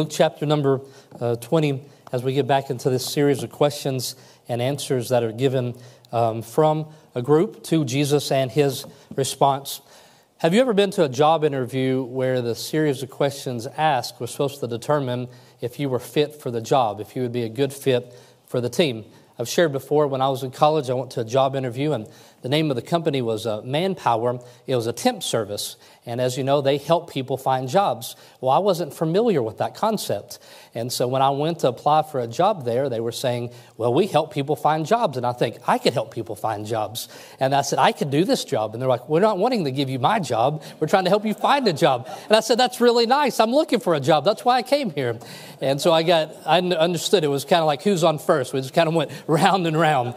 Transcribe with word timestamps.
Luke 0.00 0.08
chapter 0.10 0.46
number 0.46 0.80
uh, 1.20 1.36
20, 1.36 1.82
as 2.10 2.22
we 2.22 2.32
get 2.32 2.46
back 2.46 2.70
into 2.70 2.88
this 2.88 3.04
series 3.04 3.42
of 3.42 3.52
questions 3.52 4.16
and 4.48 4.62
answers 4.62 5.10
that 5.10 5.22
are 5.22 5.30
given 5.30 5.74
um, 6.10 6.40
from 6.40 6.86
a 7.14 7.20
group 7.20 7.62
to 7.64 7.84
Jesus 7.84 8.32
and 8.32 8.50
his 8.50 8.86
response. 9.14 9.82
Have 10.38 10.54
you 10.54 10.62
ever 10.62 10.72
been 10.72 10.90
to 10.92 11.04
a 11.04 11.08
job 11.10 11.44
interview 11.44 12.02
where 12.02 12.40
the 12.40 12.54
series 12.54 13.02
of 13.02 13.10
questions 13.10 13.66
asked 13.76 14.20
was 14.20 14.30
supposed 14.30 14.60
to 14.60 14.66
determine 14.66 15.28
if 15.60 15.78
you 15.78 15.90
were 15.90 15.98
fit 15.98 16.34
for 16.34 16.50
the 16.50 16.62
job, 16.62 16.98
if 17.02 17.14
you 17.14 17.20
would 17.20 17.32
be 17.32 17.42
a 17.42 17.50
good 17.50 17.70
fit 17.70 18.14
for 18.46 18.62
the 18.62 18.70
team? 18.70 19.04
I've 19.38 19.48
shared 19.48 19.72
before 19.72 20.06
when 20.06 20.22
I 20.22 20.30
was 20.30 20.42
in 20.42 20.50
college, 20.50 20.88
I 20.88 20.94
went 20.94 21.10
to 21.12 21.20
a 21.20 21.24
job 21.24 21.54
interview, 21.56 21.92
and 21.92 22.06
the 22.40 22.48
name 22.48 22.70
of 22.70 22.76
the 22.76 22.82
company 22.82 23.20
was 23.20 23.46
uh, 23.46 23.60
Manpower. 23.62 24.38
It 24.66 24.76
was 24.76 24.86
a 24.86 24.94
temp 24.94 25.22
service. 25.22 25.76
And 26.10 26.20
as 26.20 26.36
you 26.36 26.42
know, 26.42 26.60
they 26.60 26.76
help 26.76 27.08
people 27.08 27.36
find 27.36 27.68
jobs. 27.68 28.16
Well, 28.40 28.50
I 28.50 28.58
wasn't 28.58 28.92
familiar 28.92 29.40
with 29.44 29.58
that 29.58 29.76
concept. 29.76 30.40
And 30.74 30.92
so 30.92 31.06
when 31.06 31.22
I 31.22 31.30
went 31.30 31.60
to 31.60 31.68
apply 31.68 32.02
for 32.02 32.18
a 32.18 32.26
job 32.26 32.64
there, 32.64 32.88
they 32.88 32.98
were 32.98 33.12
saying, 33.12 33.52
Well, 33.76 33.94
we 33.94 34.08
help 34.08 34.34
people 34.34 34.56
find 34.56 34.84
jobs. 34.84 35.16
And 35.16 35.24
I 35.24 35.32
think, 35.32 35.58
I 35.68 35.78
could 35.78 35.92
help 35.92 36.12
people 36.12 36.34
find 36.34 36.66
jobs. 36.66 37.08
And 37.38 37.54
I 37.54 37.62
said, 37.62 37.78
I 37.78 37.92
could 37.92 38.10
do 38.10 38.24
this 38.24 38.44
job. 38.44 38.74
And 38.74 38.82
they're 38.82 38.88
like, 38.88 39.08
We're 39.08 39.20
not 39.20 39.38
wanting 39.38 39.66
to 39.66 39.70
give 39.70 39.88
you 39.88 40.00
my 40.00 40.18
job. 40.18 40.64
We're 40.80 40.88
trying 40.88 41.04
to 41.04 41.10
help 41.10 41.24
you 41.24 41.32
find 41.32 41.68
a 41.68 41.72
job. 41.72 42.08
And 42.26 42.36
I 42.36 42.40
said, 42.40 42.58
That's 42.58 42.80
really 42.80 43.06
nice. 43.06 43.38
I'm 43.38 43.52
looking 43.52 43.78
for 43.78 43.94
a 43.94 44.00
job. 44.00 44.24
That's 44.24 44.44
why 44.44 44.56
I 44.56 44.62
came 44.62 44.90
here. 44.90 45.16
And 45.60 45.80
so 45.80 45.92
I 45.92 46.02
got, 46.02 46.34
I 46.44 46.58
understood 46.58 47.22
it 47.22 47.28
was 47.28 47.44
kind 47.44 47.60
of 47.60 47.66
like 47.66 47.82
who's 47.82 48.02
on 48.02 48.18
first. 48.18 48.52
We 48.52 48.60
just 48.60 48.74
kind 48.74 48.88
of 48.88 48.96
went 48.96 49.12
round 49.28 49.68
and 49.68 49.78
round. 49.78 50.16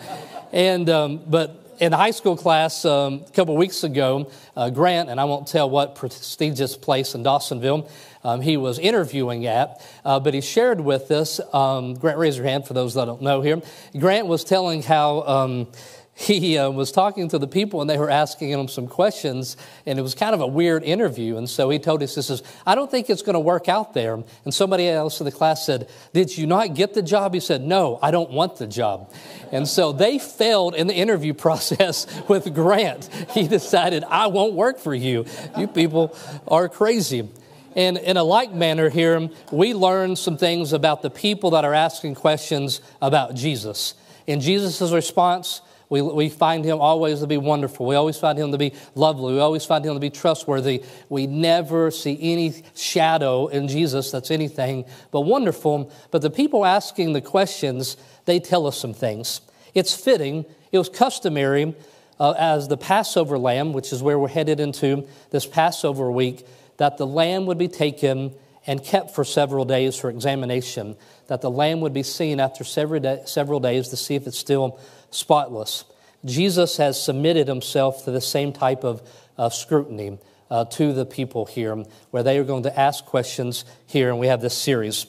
And, 0.52 0.90
um, 0.90 1.22
but 1.28 1.63
in 1.80 1.94
a 1.94 1.98
high 1.98 2.12
school 2.12 2.36
class 2.36 2.86
um, 2.86 3.24
a 3.28 3.32
couple 3.32 3.56
weeks 3.56 3.84
ago, 3.84 4.30
uh, 4.56 4.70
Grant, 4.70 5.10
and 5.10 5.20
I 5.20 5.26
won't 5.26 5.48
tell 5.48 5.70
what 5.70 5.96
prestigious 5.96 6.78
place 6.78 7.16
in 7.16 7.24
Dawsonville 7.24 7.90
um, 8.24 8.42
he 8.42 8.58
was 8.58 8.80
interviewing 8.80 9.46
at, 9.46 9.82
uh, 10.06 10.20
but 10.20 10.34
he 10.34 10.42
shared 10.42 10.80
with 10.80 11.12
us, 11.12 11.40
um, 11.54 11.96
Grant, 11.96 12.18
raise 12.18 12.38
your 12.38 12.46
hand 12.46 12.66
for 12.68 12.74
those 12.74 12.94
that 12.94 13.06
don't 13.06 13.22
know 13.22 13.42
here. 13.42 13.62
Grant 13.98 14.28
was 14.28 14.44
telling 14.44 14.84
how 14.84 15.22
um, 15.24 15.68
he 16.16 16.60
uh, 16.60 16.70
was 16.70 16.92
talking 16.92 17.28
to 17.30 17.40
the 17.40 17.48
people 17.48 17.82
and 17.82 17.90
they 17.90 17.98
were 17.98 18.10
asking 18.10 18.52
him 18.52 18.68
some 18.68 18.88
questions 18.88 19.58
and 19.88 19.98
it 19.98 20.04
was 20.04 20.14
kind 20.14 20.36
of 20.36 20.42
a 20.42 20.48
weird 20.48 20.84
interview. 20.84 21.38
And 21.38 21.50
so 21.50 21.70
he 21.72 21.80
told 21.80 22.04
us 22.04 22.18
is 22.18 22.44
i 22.68 22.76
don't 22.76 22.90
think 22.90 23.10
it's 23.10 23.24
going 23.24 23.34
to 23.34 23.40
work 23.40 23.68
out 23.68 23.94
there. 23.94 24.24
And 24.46 24.54
somebody 24.54 24.88
else 24.88 25.20
in 25.20 25.26
the 25.26 25.32
class 25.32 25.66
said 25.66 25.90
did 26.14 26.38
you 26.38 26.46
not 26.46 26.76
get 26.76 26.94
the 26.94 27.02
job? 27.02 27.34
He 27.34 27.40
said 27.40 27.62
no 27.62 27.98
i 28.02 28.12
don't 28.12 28.30
want 28.30 28.58
the 28.58 28.68
job. 28.68 29.12
And 29.52 29.68
so 29.68 29.92
they 29.92 30.20
failed 30.20 30.76
in 30.76 30.88
the 30.88 30.94
interview 30.94 31.34
process 31.46 32.06
with 32.30 32.54
grant. 32.54 33.10
He 33.32 33.48
decided 33.48 34.04
i 34.04 34.28
won't 34.28 34.54
work 34.54 34.78
for 34.78 34.94
you. 34.94 35.26
You 35.58 35.68
people 35.68 36.16
are 36.48 36.70
crazy. 36.70 37.28
And 37.76 37.98
in 37.98 38.18
a 38.18 38.24
like 38.24 38.54
manner 38.54 38.90
here 38.90 39.30
we 39.52 39.74
learn 39.74 40.16
some 40.16 40.38
things 40.38 40.74
about 40.74 41.02
the 41.02 41.10
people 41.10 41.52
that 41.52 41.66
are 41.66 41.74
asking 41.74 42.14
questions 42.16 42.82
about 43.02 43.34
jesus. 43.34 43.96
In 44.28 44.42
jesus' 44.42 44.92
response 44.92 45.62
we, 45.94 46.02
we 46.02 46.28
find 46.28 46.66
him 46.66 46.82
always 46.82 47.20
to 47.20 47.28
be 47.28 47.38
wonderful. 47.38 47.86
We 47.86 47.94
always 47.94 48.18
find 48.18 48.40
him 48.40 48.52
to 48.52 48.58
be 48.58 48.74
lovely. 48.96 49.36
We 49.36 49.40
always 49.40 49.64
find 49.64 49.86
him 49.86 49.94
to 49.94 50.00
be 50.00 50.10
trustworthy. 50.10 50.84
We 51.08 51.28
never 51.28 51.92
see 51.92 52.18
any 52.20 52.64
shadow 52.76 53.46
in 53.46 53.68
Jesus 53.68 54.10
that's 54.10 54.32
anything 54.32 54.86
but 55.12 55.22
wonderful. 55.22 55.92
But 56.10 56.24
the 56.24 56.32
people 56.32 56.66
asking 56.66 57.14
the 57.14 57.22
questions, 57.22 57.96
they 58.26 58.40
tell 58.40 58.66
us 58.66 58.76
some 58.76 58.96
things. 58.96 59.42
It's 59.76 59.94
fitting, 59.94 60.46
it 60.72 60.80
was 60.80 60.90
customary 60.90 61.76
uh, 62.20 62.32
as 62.40 62.68
the 62.68 62.78
Passover 62.78 63.38
lamb, 63.38 63.72
which 63.72 63.94
is 63.94 64.02
where 64.02 64.18
we're 64.18 64.30
headed 64.30 64.60
into 64.60 65.08
this 65.30 65.46
Passover 65.46 66.12
week, 66.12 66.48
that 66.78 66.98
the 66.98 67.06
lamb 67.06 67.46
would 67.46 67.60
be 67.60 67.68
taken 67.68 68.34
and 68.66 68.84
kept 68.84 69.12
for 69.12 69.24
several 69.24 69.64
days 69.64 69.96
for 69.96 70.10
examination, 70.10 70.96
that 71.28 71.42
the 71.42 71.52
lamb 71.52 71.82
would 71.82 71.94
be 71.94 72.02
seen 72.02 72.40
after 72.40 72.64
several, 72.64 73.00
day, 73.00 73.22
several 73.26 73.60
days 73.60 73.90
to 73.90 73.96
see 73.96 74.16
if 74.16 74.26
it's 74.26 74.40
still 74.40 74.80
spotless. 75.14 75.86
Jesus 76.26 76.78
has 76.78 77.02
submitted 77.02 77.48
himself 77.48 78.06
to 78.06 78.12
the 78.12 78.22
same 78.22 78.54
type 78.54 78.84
of 78.84 79.02
uh, 79.38 79.50
scrutiny 79.50 80.18
uh, 80.50 80.66
to 80.66 80.94
the 80.94 81.06
people 81.06 81.46
here, 81.46 81.76
where 82.12 82.24
they 82.24 82.38
are 82.38 82.44
going 82.44 82.64
to 82.64 82.80
ask 82.80 83.06
questions 83.06 83.66
here, 83.88 84.10
and 84.10 84.20
we 84.20 84.28
have 84.28 84.42
this 84.42 84.58
series. 84.58 85.06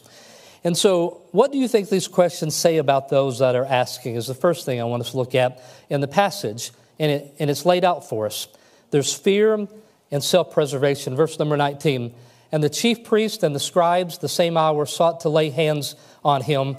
And 0.64 0.76
so, 0.76 1.20
what 1.30 1.52
do 1.52 1.58
you 1.58 1.68
think 1.68 1.90
these 1.90 2.08
questions 2.08 2.54
say 2.54 2.78
about 2.78 3.10
those 3.10 3.40
that 3.40 3.54
are 3.54 3.66
asking? 3.66 4.16
Is 4.16 4.26
the 4.26 4.34
first 4.34 4.64
thing 4.64 4.80
I 4.80 4.84
want 4.84 5.02
us 5.02 5.10
to 5.10 5.18
look 5.18 5.34
at 5.34 5.62
in 5.90 6.00
the 6.00 6.08
passage, 6.08 6.72
and, 6.98 7.12
it, 7.12 7.34
and 7.38 7.50
it's 7.50 7.66
laid 7.66 7.84
out 7.84 8.08
for 8.08 8.24
us. 8.26 8.48
There's 8.90 9.12
fear 9.12 9.68
and 10.10 10.24
self 10.24 10.52
preservation. 10.52 11.16
Verse 11.16 11.38
number 11.38 11.56
19. 11.56 12.14
And 12.50 12.62
the 12.62 12.70
chief 12.70 13.04
priest 13.04 13.42
and 13.42 13.54
the 13.54 13.60
scribes 13.60 14.18
the 14.18 14.28
same 14.28 14.56
hour 14.56 14.86
sought 14.86 15.20
to 15.20 15.28
lay 15.28 15.50
hands 15.50 15.96
on 16.24 16.40
him, 16.40 16.76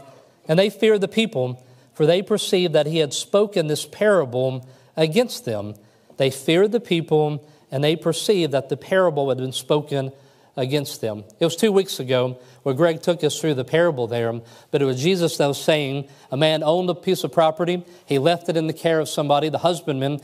and 0.48 0.58
they 0.58 0.70
feared 0.70 1.02
the 1.02 1.08
people 1.08 1.62
for 1.96 2.06
they 2.06 2.22
perceived 2.22 2.74
that 2.74 2.86
he 2.86 3.00
had 3.00 3.14
spoken 3.14 3.68
this 3.68 3.86
parable 3.86 4.68
against 4.96 5.46
them. 5.46 5.74
They 6.18 6.30
feared 6.30 6.72
the 6.72 6.80
people, 6.80 7.44
and 7.72 7.84
they 7.84 7.96
perceived 7.96 8.52
that 8.52 8.70
the 8.70 8.78
parable 8.78 9.30
had 9.30 9.40
been 9.40 9.54
spoken 9.54 10.12
against 10.58 11.02
them. 11.02 11.24
It 11.40 11.46
was 11.46 11.56
two 11.56 11.72
weeks 11.72 12.00
ago 12.00 12.40
where 12.64 12.76
Greg 12.76 13.02
took 13.02 13.24
us 13.24 13.40
through 13.40 13.56
the 13.56 13.66
parable 13.66 14.08
there, 14.08 14.42
but 14.72 14.82
it 14.82 14.86
was 14.86 15.02
Jesus 15.02 15.38
that 15.38 15.48
was 15.48 15.62
saying 15.62 16.08
a 16.32 16.38
man 16.38 16.64
owned 16.64 16.90
a 16.90 16.96
piece 16.96 17.24
of 17.24 17.32
property, 17.32 17.84
he 18.06 18.20
left 18.20 18.50
it 18.50 18.58
in 18.58 18.68
the 18.68 18.74
care 18.74 19.00
of 19.00 19.10
somebody, 19.10 19.50
the 19.50 19.58
husbandman, 19.58 20.22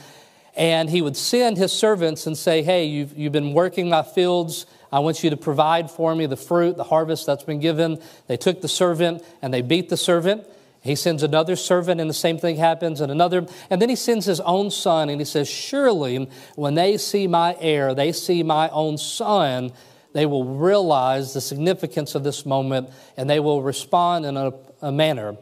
and 0.55 0.89
he 0.89 1.01
would 1.01 1.15
send 1.15 1.57
his 1.57 1.71
servants 1.71 2.27
and 2.27 2.37
say, 2.37 2.61
Hey, 2.63 2.85
you've, 2.85 3.17
you've 3.17 3.31
been 3.31 3.53
working 3.53 3.89
my 3.89 4.03
fields. 4.03 4.65
I 4.91 4.99
want 4.99 5.23
you 5.23 5.29
to 5.29 5.37
provide 5.37 5.89
for 5.89 6.13
me 6.13 6.25
the 6.25 6.35
fruit, 6.35 6.75
the 6.75 6.83
harvest 6.83 7.25
that's 7.25 7.43
been 7.43 7.61
given. 7.61 8.01
They 8.27 8.35
took 8.35 8.61
the 8.61 8.67
servant 8.67 9.23
and 9.41 9.53
they 9.53 9.61
beat 9.61 9.87
the 9.87 9.95
servant. 9.95 10.45
He 10.81 10.95
sends 10.95 11.21
another 11.21 11.55
servant, 11.55 12.01
and 12.01 12.09
the 12.09 12.13
same 12.13 12.39
thing 12.39 12.55
happens, 12.55 13.01
and 13.01 13.11
another. 13.11 13.45
And 13.69 13.81
then 13.81 13.89
he 13.89 13.95
sends 13.95 14.25
his 14.25 14.39
own 14.39 14.71
son, 14.71 15.09
and 15.09 15.21
he 15.21 15.25
says, 15.25 15.47
Surely, 15.47 16.27
when 16.55 16.73
they 16.73 16.97
see 16.97 17.27
my 17.27 17.55
heir, 17.59 17.93
they 17.93 18.11
see 18.11 18.41
my 18.41 18.67
own 18.69 18.97
son, 18.97 19.73
they 20.13 20.25
will 20.25 20.43
realize 20.43 21.33
the 21.33 21.41
significance 21.41 22.15
of 22.15 22.23
this 22.23 22.45
moment, 22.47 22.89
and 23.15 23.29
they 23.29 23.39
will 23.39 23.61
respond 23.61 24.25
in 24.25 24.37
a, 24.37 24.53
a 24.81 24.91
manner. 24.91 25.37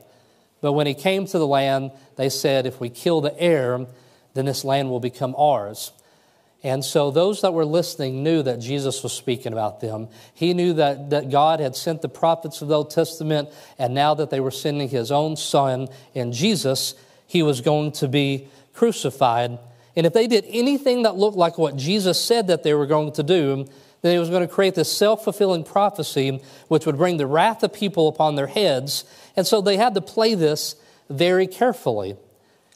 But 0.61 0.73
when 0.73 0.88
he 0.88 0.94
came 0.94 1.25
to 1.28 1.39
the 1.39 1.47
land, 1.47 1.91
they 2.17 2.28
said, 2.28 2.66
If 2.66 2.81
we 2.81 2.89
kill 2.89 3.22
the 3.22 3.38
heir, 3.39 3.85
then 4.33 4.45
this 4.45 4.66
land 4.66 4.89
will 4.89 4.99
become 4.99 5.35
ours. 5.38 5.94
And 6.62 6.84
so 6.84 7.09
those 7.09 7.42
that 7.42 7.53
were 7.53 7.66
listening 7.66 8.22
knew 8.22 8.44
that 8.44 8.59
Jesus 8.59 9.02
was 9.02 9.14
speaking 9.14 9.53
about 9.53 9.80
them. 9.80 10.09
He 10.34 10.53
knew 10.53 10.74
that, 10.74 11.09
that 11.12 11.30
God 11.30 11.62
had 11.62 11.75
sent 11.75 12.02
the 12.02 12.09
prophets 12.09 12.62
of 12.62 12.68
the 12.68 12.75
Old 12.75 12.92
Testament, 12.92 13.50
and 13.78 13.94
now 13.94 14.14
that 14.16 14.30
they 14.30 14.42
were 14.42 14.52
sending 14.52 14.90
his 14.90 15.09
own 15.09 15.38
son 15.38 15.88
in 16.14 16.34
Jesus, 16.34 16.96
he 17.28 17.44
was 17.44 17.62
going 17.62 17.94
to 17.94 18.09
be 18.09 18.50
crucified. 18.74 19.58
And 19.96 20.06
if 20.06 20.14
they 20.14 20.28
did 20.28 20.46
anything 20.50 21.03
that 21.03 21.16
looked 21.16 21.38
like 21.38 21.58
what 21.58 21.78
Jesus 21.78 22.20
said 22.20 22.47
that 22.47 22.64
they 22.64 22.74
were 22.74 22.86
going 22.86 23.14
to 23.14 23.24
do, 23.24 23.66
then 24.02 24.14
he 24.14 24.20
was 24.20 24.30
going 24.30 24.47
to 24.47 24.53
create 24.53 24.76
this 24.76 24.91
self 24.91 25.24
fulfilling 25.24 25.64
prophecy 25.64 26.41
which 26.68 26.86
would 26.86 26.97
bring 26.97 27.18
the 27.18 27.28
wrath 27.28 27.64
of 27.64 27.74
people 27.74 28.08
upon 28.08 28.36
their 28.36 28.47
heads. 28.47 29.06
And 29.36 29.47
so 29.47 29.62
they 29.62 29.78
had 29.78 29.96
to 29.96 30.02
play 30.02 30.36
this 30.36 30.76
very 31.09 31.47
carefully. 31.47 32.16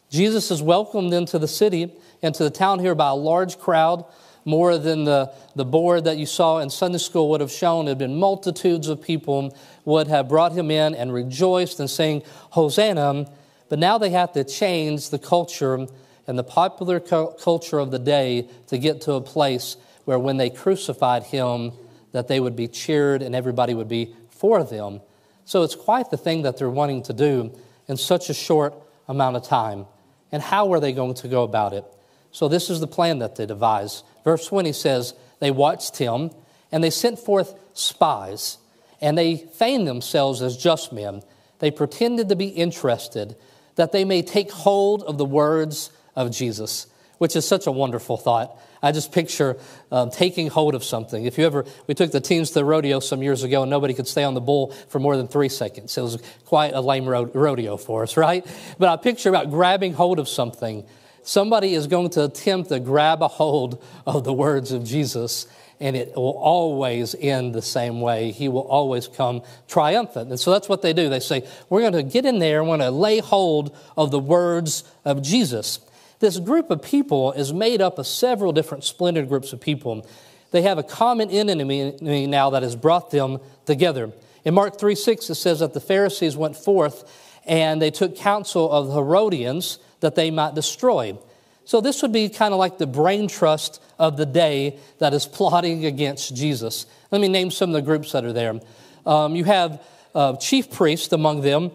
Jesus 0.10 0.52
is 0.52 0.62
welcomed 0.62 1.14
into 1.14 1.40
the 1.40 1.48
city 1.48 1.92
into 2.24 2.44
the 2.44 2.50
town 2.50 2.80
here 2.80 2.96
by 2.96 3.10
a 3.10 3.16
large 3.16 3.60
crowd, 3.60 4.06
more 4.46 4.78
than 4.78 5.04
the, 5.04 5.32
the 5.56 5.66
board 5.66 6.06
that 6.06 6.18
you 6.18 6.26
saw 6.26 6.60
in 6.60 6.70
Sunday 6.70 6.98
school 6.98 7.30
would 7.30 7.42
have 7.42 7.52
shown. 7.52 7.86
There 7.86 7.92
had 7.92 8.00
been 8.00 8.20
multitudes 8.20 8.88
of 8.88 9.02
people 9.02 9.56
would 9.86 10.08
have 10.08 10.28
brought 10.28 10.54
him 10.54 10.72
in 10.72 10.96
and 10.96 11.14
rejoiced 11.14 11.80
and 11.80 11.90
saying, 11.90 12.24
Hosanna. 12.52 13.30
But 13.70 13.80
now 13.80 13.98
they 13.98 14.10
have 14.12 14.34
to 14.34 14.44
change 14.44 15.10
the 15.10 15.20
culture 15.20 15.88
and 16.28 16.40
the 16.40 16.44
popular 16.44 17.00
culture 17.00 17.80
of 17.80 17.92
the 17.92 18.00
day 18.00 18.48
to 18.68 18.78
get 18.78 19.02
to 19.02 19.14
a 19.14 19.22
place 19.22 19.78
where 20.06 20.20
when 20.20 20.38
they 20.38 20.50
crucified 20.50 21.24
him, 21.24 21.72
that 22.12 22.28
they 22.28 22.40
would 22.40 22.56
be 22.56 22.68
cheered 22.68 23.22
and 23.22 23.36
everybody 23.36 23.74
would 23.74 23.90
be 23.90 24.16
for 24.30 24.64
them. 24.64 25.02
So 25.46 25.64
it's 25.64 25.76
quite 25.76 26.12
the 26.12 26.18
thing 26.18 26.44
that 26.44 26.58
they're 26.58 26.70
wanting 26.70 27.04
to 27.04 27.14
do 27.14 27.52
in 27.88 27.98
such 27.98 28.30
a 28.30 28.34
short 28.34 28.74
amount 29.08 29.36
of 29.36 29.44
time. 29.44 29.86
And 30.32 30.42
how 30.42 30.72
are 30.74 30.80
they 30.80 30.94
going 30.94 31.16
to 31.16 31.28
go 31.28 31.44
about 31.44 31.74
it? 31.74 31.86
So 32.34 32.48
this 32.48 32.70
is 32.70 32.80
the 32.80 32.88
plan 32.88 33.20
that 33.20 33.36
they 33.36 33.46
devised. 33.46 34.04
Verse 34.26 34.48
20 34.48 34.74
says, 34.74 35.14
They 35.40 35.52
watched 35.52 35.98
him, 35.98 36.32
and 36.72 36.84
they 36.84 36.90
sent 36.90 37.20
forth 37.20 37.54
spies, 37.74 38.58
and 39.00 39.18
they 39.18 39.38
feigned 39.38 39.88
themselves 39.88 40.42
as 40.42 40.58
just 40.58 40.92
men. 40.92 41.22
They 41.60 41.70
pretended 41.70 42.30
to 42.30 42.36
be 42.36 42.48
interested, 42.48 43.36
that 43.76 43.92
they 43.92 44.04
may 44.04 44.24
take 44.24 44.52
hold 44.52 45.04
of 45.04 45.20
the 45.20 45.26
words 45.26 45.92
of 46.16 46.32
Jesus, 46.32 46.88
which 47.20 47.36
is 47.36 47.48
such 47.48 47.68
a 47.68 47.72
wonderful 47.72 48.18
thought. 48.18 48.60
I 48.82 48.92
just 48.92 49.12
picture 49.12 49.58
um, 49.92 50.10
taking 50.10 50.48
hold 50.48 50.74
of 50.74 50.84
something. 50.84 51.26
If 51.26 51.38
you 51.38 51.46
ever, 51.46 51.66
we 51.86 51.94
took 51.94 52.12
the 52.12 52.20
teams 52.20 52.50
to 52.50 52.56
the 52.56 52.66
rodeo 52.66 53.00
some 53.00 53.22
years 53.22 53.44
ago, 53.44 53.62
and 53.62 53.70
nobody 53.70 53.94
could 53.94 54.08
stay 54.08 54.24
on 54.24 54.34
the 54.34 54.42
bull 54.42 54.72
for 54.90 55.00
more 55.00 55.16
than 55.18 55.28
three 55.28 55.50
seconds. 55.50 55.96
It 55.98 56.02
was 56.02 56.22
quite 56.46 56.74
a 56.74 56.82
lame 56.82 57.08
rodeo 57.08 57.78
for 57.78 58.02
us, 58.02 58.18
right? 58.18 58.46
But 58.80 58.90
I 58.90 58.96
picture 58.98 59.30
about 59.30 59.52
grabbing 59.52 59.94
hold 59.94 60.18
of 60.18 60.28
something 60.28 60.84
somebody 61.24 61.74
is 61.74 61.88
going 61.88 62.10
to 62.12 62.24
attempt 62.26 62.70
to 62.70 62.80
grab 62.80 63.22
a 63.22 63.28
hold 63.28 63.84
of 64.06 64.24
the 64.24 64.34
words 64.34 64.72
of 64.72 64.84
Jesus. 64.84 65.48
and 65.80 65.96
it 65.98 66.16
will 66.16 66.38
always 66.38 67.16
end 67.16 67.54
the 67.54 67.62
same 67.62 68.00
way. 68.00 68.32
He 68.32 68.48
will 68.48 68.68
always 68.68 69.08
come 69.08 69.42
triumphant. 69.68 70.30
And 70.30 70.40
so 70.40 70.52
that's 70.52 70.70
what 70.70 70.82
they 70.82 70.94
do. 70.94 71.10
They 71.10 71.20
say, 71.20 71.48
We're 71.70 71.82
going 71.82 71.94
to 71.94 72.04
get 72.04 72.26
in 72.26 72.40
there 72.40 72.64
we're 72.64 72.78
going 72.78 72.80
to 72.80 72.92
lay 72.92 73.20
hold 73.20 73.76
of 73.98 74.12
the 74.12 74.20
words 74.20 74.84
of 75.04 75.22
Jesus. 75.22 75.80
This 76.20 76.40
group 76.40 76.70
of 76.70 76.82
people 76.82 77.34
is 77.34 77.52
made 77.52 77.82
up 77.82 78.00
of 78.00 78.08
several 78.08 78.54
different 78.54 78.86
splendid 78.86 79.28
groups 79.28 79.52
of 79.52 79.60
people. 79.60 80.08
They 80.52 80.62
have 80.62 80.78
a 80.78 80.84
common 80.84 81.30
enemy 81.30 81.98
now 82.00 82.52
that 82.52 82.64
has 82.64 82.76
brought 82.76 83.12
them 83.12 83.40
together. 83.66 84.14
In 84.46 84.54
Mark 84.54 84.80
3 84.80 84.96
6, 84.96 85.30
it 85.30 85.36
says 85.36 85.60
that 85.60 85.74
the 85.74 85.82
Pharisees 85.82 86.38
went 86.38 86.56
forth 86.56 87.04
and 87.46 87.82
they 87.82 87.92
took 87.92 88.16
counsel 88.16 88.72
of 88.72 88.88
the 88.88 88.94
Herodians 88.94 89.80
that 90.04 90.16
they 90.16 90.30
might 90.30 90.54
destroy. 90.54 91.18
So, 91.66 91.82
this 91.82 92.02
would 92.02 92.12
be 92.12 92.30
kind 92.30 92.54
of 92.54 92.60
like 92.60 92.78
the 92.78 92.86
brain 92.86 93.28
trust 93.28 93.82
of 93.98 94.18
the 94.18 94.26
day 94.26 94.78
that 95.00 95.14
is 95.14 95.26
plotting 95.26 95.86
against 95.86 96.36
Jesus. 96.36 96.86
Let 97.10 97.22
me 97.22 97.30
name 97.30 97.52
some 97.52 97.70
of 97.70 97.74
the 97.74 97.82
groups 97.82 98.12
that 98.12 98.26
are 98.26 98.34
there. 98.34 98.60
Um, 99.06 99.36
you 99.36 99.46
have 99.46 99.82
uh, 100.14 100.36
chief 100.36 100.70
priest 100.70 101.14
among 101.14 101.42
them, 101.42 101.72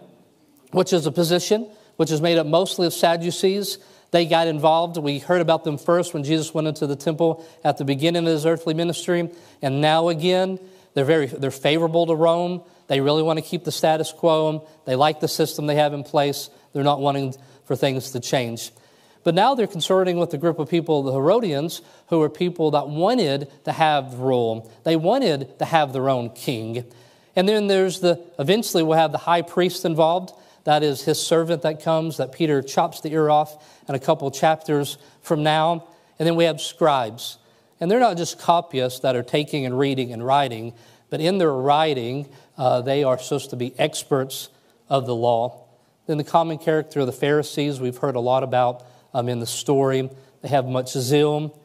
which 0.71 0.93
is 0.93 1.05
a 1.05 1.11
position 1.11 1.69
which 1.97 2.11
is 2.11 2.21
made 2.21 2.37
up 2.37 2.47
mostly 2.47 2.87
of 2.87 2.93
Sadducees. 2.93 3.77
They 4.11 4.25
got 4.25 4.47
involved. 4.47 4.95
We 4.97 5.19
heard 5.19 5.41
about 5.41 5.65
them 5.65 5.77
first 5.77 6.13
when 6.13 6.23
Jesus 6.23 6.53
went 6.53 6.65
into 6.65 6.87
the 6.87 6.95
temple 6.95 7.45
at 7.63 7.77
the 7.77 7.83
beginning 7.83 8.25
of 8.25 8.31
his 8.31 8.45
earthly 8.45 8.73
ministry, 8.73 9.29
and 9.61 9.81
now 9.81 10.07
again. 10.07 10.59
They're 10.93 11.05
very 11.05 11.27
they're 11.27 11.51
favorable 11.51 12.07
to 12.07 12.15
Rome. 12.15 12.63
They 12.87 12.99
really 12.99 13.21
want 13.21 13.37
to 13.37 13.45
keep 13.45 13.63
the 13.63 13.71
status 13.71 14.11
quo. 14.11 14.67
They 14.85 14.95
like 14.95 15.19
the 15.19 15.27
system 15.27 15.67
they 15.67 15.75
have 15.75 15.93
in 15.93 16.03
place. 16.03 16.49
They're 16.73 16.83
not 16.83 16.99
wanting 16.99 17.35
for 17.69 17.75
things 17.75 18.09
to 18.09 18.19
change. 18.19 18.71
But 19.23 19.35
now 19.35 19.53
they're 19.53 19.67
consorting 19.67 20.17
with 20.17 20.33
a 20.33 20.39
group 20.39 20.57
of 20.57 20.67
people, 20.67 21.03
the 21.03 21.11
Herodians, 21.11 21.83
who 22.07 22.19
are 22.23 22.27
people 22.27 22.71
that 22.71 22.89
wanted 22.89 23.47
to 23.65 23.71
have 23.71 24.15
rule. 24.15 24.71
They 24.85 24.95
wanted 24.95 25.59
to 25.59 25.65
have 25.65 25.93
their 25.93 26.09
own 26.09 26.31
king. 26.31 26.83
And 27.35 27.47
then 27.47 27.67
there's 27.67 27.99
the, 27.99 28.25
eventually 28.39 28.81
we'll 28.81 28.97
have 28.97 29.11
the 29.11 29.19
high 29.19 29.43
priest 29.43 29.85
involved. 29.85 30.33
That 30.63 30.81
is 30.81 31.03
his 31.03 31.21
servant 31.21 31.61
that 31.61 31.83
comes, 31.83 32.17
that 32.17 32.31
Peter 32.31 32.63
chops 32.63 33.01
the 33.01 33.13
ear 33.13 33.29
off 33.29 33.63
in 33.87 33.93
a 33.93 33.99
couple 33.99 34.31
chapters 34.31 34.97
from 35.21 35.43
now. 35.43 35.87
And 36.17 36.25
then 36.25 36.35
we 36.35 36.45
have 36.45 36.59
scribes. 36.59 37.37
And 37.79 37.91
they're 37.91 37.99
not 37.99 38.17
just 38.17 38.39
copyists 38.39 39.01
that 39.01 39.15
are 39.15 39.21
taking 39.21 39.63
and 39.67 39.77
reading 39.77 40.11
and 40.11 40.25
writing, 40.25 40.73
but 41.11 41.21
in 41.21 41.37
their 41.37 41.53
writing, 41.53 42.29
uh, 42.57 42.81
they 42.81 43.03
are 43.03 43.19
supposed 43.19 43.51
to 43.51 43.55
be 43.55 43.77
experts 43.77 44.49
of 44.89 45.05
the 45.05 45.15
law. 45.15 45.68
Then 46.09 46.17
the 46.17 46.23
common 46.23 46.57
character 46.57 47.01
of 47.01 47.05
the 47.05 47.11
Pharisees, 47.11 47.79
we've 47.79 47.99
heard 47.99 48.15
a 48.15 48.19
lot 48.19 48.41
about 48.41 48.83
um, 49.13 49.29
in 49.29 49.37
the 49.37 49.45
story. 49.45 50.09
They 50.41 50.47
have 50.47 50.65
much 50.65 50.93
zeal. 50.93 51.55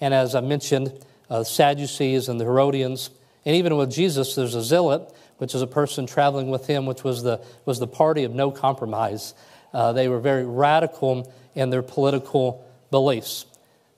And 0.00 0.12
as 0.12 0.34
I 0.34 0.40
mentioned, 0.40 0.92
uh, 1.30 1.44
Sadducees 1.44 2.28
and 2.28 2.40
the 2.40 2.44
Herodians. 2.44 3.10
And 3.46 3.54
even 3.54 3.76
with 3.76 3.92
Jesus, 3.92 4.34
there's 4.34 4.56
a 4.56 4.64
zealot, 4.64 5.14
which 5.38 5.54
is 5.54 5.62
a 5.62 5.68
person 5.68 6.06
traveling 6.06 6.50
with 6.50 6.66
him, 6.66 6.86
which 6.86 7.04
was 7.04 7.22
the, 7.22 7.40
was 7.66 7.78
the 7.78 7.86
party 7.86 8.24
of 8.24 8.34
no 8.34 8.50
compromise. 8.50 9.32
Uh, 9.72 9.92
they 9.92 10.08
were 10.08 10.18
very 10.18 10.44
radical 10.44 11.32
in 11.54 11.70
their 11.70 11.82
political 11.82 12.68
beliefs. 12.90 13.46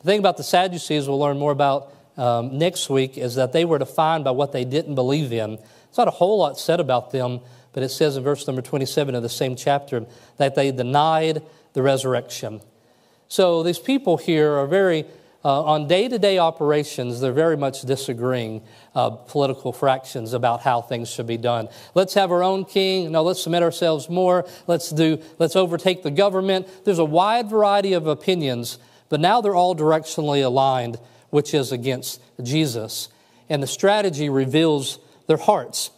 The 0.01 0.05
thing 0.05 0.19
about 0.19 0.37
the 0.37 0.45
Sadducees 0.45 1.09
we'll 1.09 1.19
learn 1.19 1.39
more 1.39 1.53
about 1.53 1.91
um, 2.19 2.59
next 2.59 2.91
week 2.91 3.17
is 3.17 3.37
that 3.37 3.55
they 3.55 3.65
were 3.65 3.79
defined 3.79 4.25
by 4.25 4.33
what 4.33 4.53
they 4.53 4.67
didn't 4.67 4.95
believe 4.95 5.33
in. 5.33 5.55
It's 5.89 5.97
not 5.97 6.07
a 6.07 6.11
whole 6.11 6.37
lot 6.37 6.59
said 6.59 6.81
about 6.81 7.13
them, 7.13 7.41
but 7.77 7.83
it 7.83 7.91
says 7.91 8.17
in 8.17 8.23
verse 8.23 8.47
number 8.47 8.63
27 8.63 9.15
of 9.15 9.23
the 9.23 9.29
same 9.29 9.55
chapter 9.55 10.07
that 10.39 10.55
they 10.55 10.73
denied 10.73 11.43
the 11.75 11.83
resurrection. 11.83 12.63
So 13.29 13.63
these 13.63 13.79
people 13.79 14.17
here 14.17 14.55
are 14.55 14.67
very, 14.67 15.05
uh, 15.45 15.63
on 15.63 15.87
day 15.87 16.09
to 16.09 16.19
day 16.19 16.39
operations, 16.39 17.21
they're 17.21 17.35
very 17.35 17.59
much 17.59 17.83
disagreeing 17.83 18.63
uh, 18.95 19.11
political 19.11 19.75
fractions 19.75 20.33
about 20.33 20.63
how 20.63 20.81
things 20.81 21.11
should 21.11 21.27
be 21.27 21.37
done. 21.37 21.69
Let's 21.95 22.15
have 22.15 22.33
our 22.33 22.43
own 22.43 22.65
king. 22.65 23.13
No, 23.13 23.23
let's 23.23 23.43
submit 23.43 23.63
ourselves 23.63 24.09
more. 24.09 24.49
Let's 24.67 24.89
do, 24.89 25.21
let's 25.39 25.55
overtake 25.55 26.03
the 26.03 26.11
government. 26.11 26.67
There's 26.87 26.99
a 26.99 27.05
wide 27.05 27.51
variety 27.51 27.93
of 27.93 28.07
opinions, 28.07 28.79
but 29.11 29.21
now 29.21 29.43
they're 29.43 29.55
all 29.55 29.77
directionally 29.77 30.43
aligned, 30.43 30.99
which 31.29 31.53
is 31.53 31.73
against 31.73 32.23
Jesus. 32.43 33.11
And 33.51 33.63
the 33.63 33.67
strategy 33.67 34.31
reveals 34.31 34.99
their 35.27 35.37
hearts. 35.37 35.91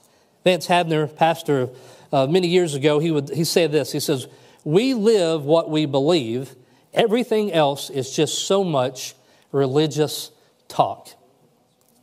Vance 0.48 0.66
Havner, 0.66 1.14
pastor, 1.14 1.68
uh, 2.10 2.26
many 2.26 2.48
years 2.48 2.74
ago, 2.74 3.00
he 3.00 3.10
would 3.10 3.28
he 3.28 3.44
said 3.44 3.70
this. 3.70 3.92
He 3.92 4.00
says, 4.00 4.28
"We 4.64 4.94
live 4.94 5.44
what 5.44 5.68
we 5.68 5.84
believe." 5.84 6.56
Everything 6.94 7.52
else 7.52 7.90
is 7.90 8.16
just 8.16 8.46
so 8.46 8.64
much 8.64 9.14
religious 9.52 10.30
talk. 10.66 11.08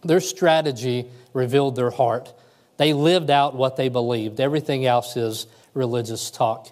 Their 0.03 0.19
strategy 0.19 1.07
revealed 1.33 1.75
their 1.75 1.89
heart. 1.89 2.33
They 2.77 2.94
lived 2.94 3.31
out 3.31 3.56
what 3.56 3.77
they 3.77 3.89
believed. 3.89 4.39
Everything 4.39 4.86
else 4.86 5.18
is 5.18 5.48
religious 5.74 6.30
talk. 6.30 6.68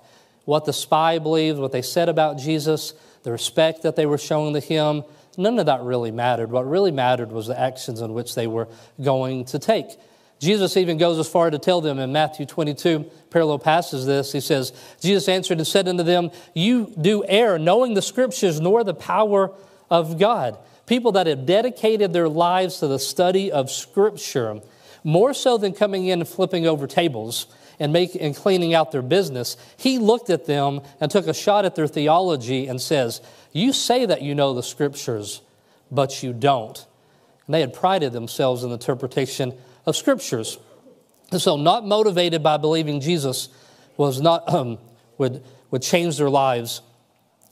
What 0.46 0.66
the 0.66 0.74
spy 0.74 1.18
believed, 1.18 1.58
what 1.58 1.72
they 1.72 1.81
said 1.81 2.08
about 2.08 2.38
Jesus, 2.38 2.94
the 3.24 3.31
respect 3.31 3.81
that 3.81 3.96
they 3.96 4.06
were 4.06 4.19
showing 4.19 4.54
to 4.54 4.60
him, 4.60 5.06
none 5.38 5.58
of 5.58 5.66
that 5.66 5.81
really 5.81 6.12
mattered. 6.12 6.52
What 6.52 6.69
really 6.69 6.92
mattered 6.92 7.31
was 7.31 7.48
the 7.48 7.60
actions 7.60 8.00
in 8.00 8.14
which 8.14 8.36
they 8.36 8.46
were 8.46 8.68
going 9.02 9.46
to 9.46 9.58
take. 9.58 9.88
Jesus 10.44 10.75
even 10.75 10.98
goes 10.98 11.18
as 11.19 11.30
far 11.30 11.50
to 11.50 11.57
tell 11.57 11.80
them 11.80 12.00
in 12.00 12.12
Matthew 12.12 12.45
22, 12.45 13.10
parallel 13.30 13.60
passes 13.60 14.06
this. 14.06 14.34
He 14.34 14.42
says, 14.42 14.74
Jesus 15.00 15.30
answered 15.30 15.57
and 15.57 15.66
said 15.66 15.88
unto 15.88 16.04
them, 16.04 16.31
You 16.54 16.94
do 17.00 17.24
err, 17.25 17.57
knowing 17.57 17.94
the 17.94 18.01
scriptures 18.01 18.60
nor 18.60 18.84
the 18.84 18.94
power 18.94 19.51
of 19.90 20.19
God. 20.19 20.57
People 20.86 21.13
that 21.13 21.28
have 21.28 21.45
dedicated 21.45 22.12
their 22.12 22.28
lives 22.28 22.80
to 22.80 22.88
the 22.88 23.00
study 23.00 23.54
of 23.54 23.72
scripture, 23.72 24.60
more 25.06 25.34
so 25.34 25.57
than 25.57 25.72
coming 25.72 26.07
in 26.07 26.19
and 26.19 26.28
flipping 26.28 26.68
over 26.68 26.88
tables 26.88 27.48
and, 27.80 27.94
make, 27.94 28.13
and 28.16 28.36
cleaning 28.36 28.74
out 28.74 28.92
their 28.92 29.01
business, 29.01 29.56
he 29.78 29.98
looked 29.98 30.30
at 30.30 30.45
them 30.45 30.81
and 31.00 31.10
took 31.10 31.28
a 31.28 31.34
shot 31.34 31.63
at 31.63 31.75
their 31.75 31.88
theology 31.88 32.68
and 32.68 32.81
says, 32.81 33.22
You 33.54 33.72
say 33.72 34.06
that 34.06 34.22
you 34.22 34.36
know 34.36 34.54
the 34.54 34.62
scriptures, 34.62 35.42
but 35.90 36.22
you 36.22 36.34
don't. 36.34 36.86
And 37.48 37.54
they 37.54 37.62
had 37.62 37.74
prided 37.74 38.12
themselves 38.12 38.63
in 38.63 38.72
the 38.72 38.75
interpretation 38.75 39.54
of 39.85 39.95
scriptures. 39.95 40.57
And 41.31 41.41
so, 41.41 41.57
not 41.57 41.85
motivated 41.85 42.44
by 42.44 42.57
believing 42.57 43.01
Jesus 43.01 43.50
was 43.97 44.21
not, 44.21 44.47
um, 44.53 44.77
would, 45.18 45.44
would 45.71 45.81
change 45.81 46.18
their 46.18 46.30
lives. 46.30 46.81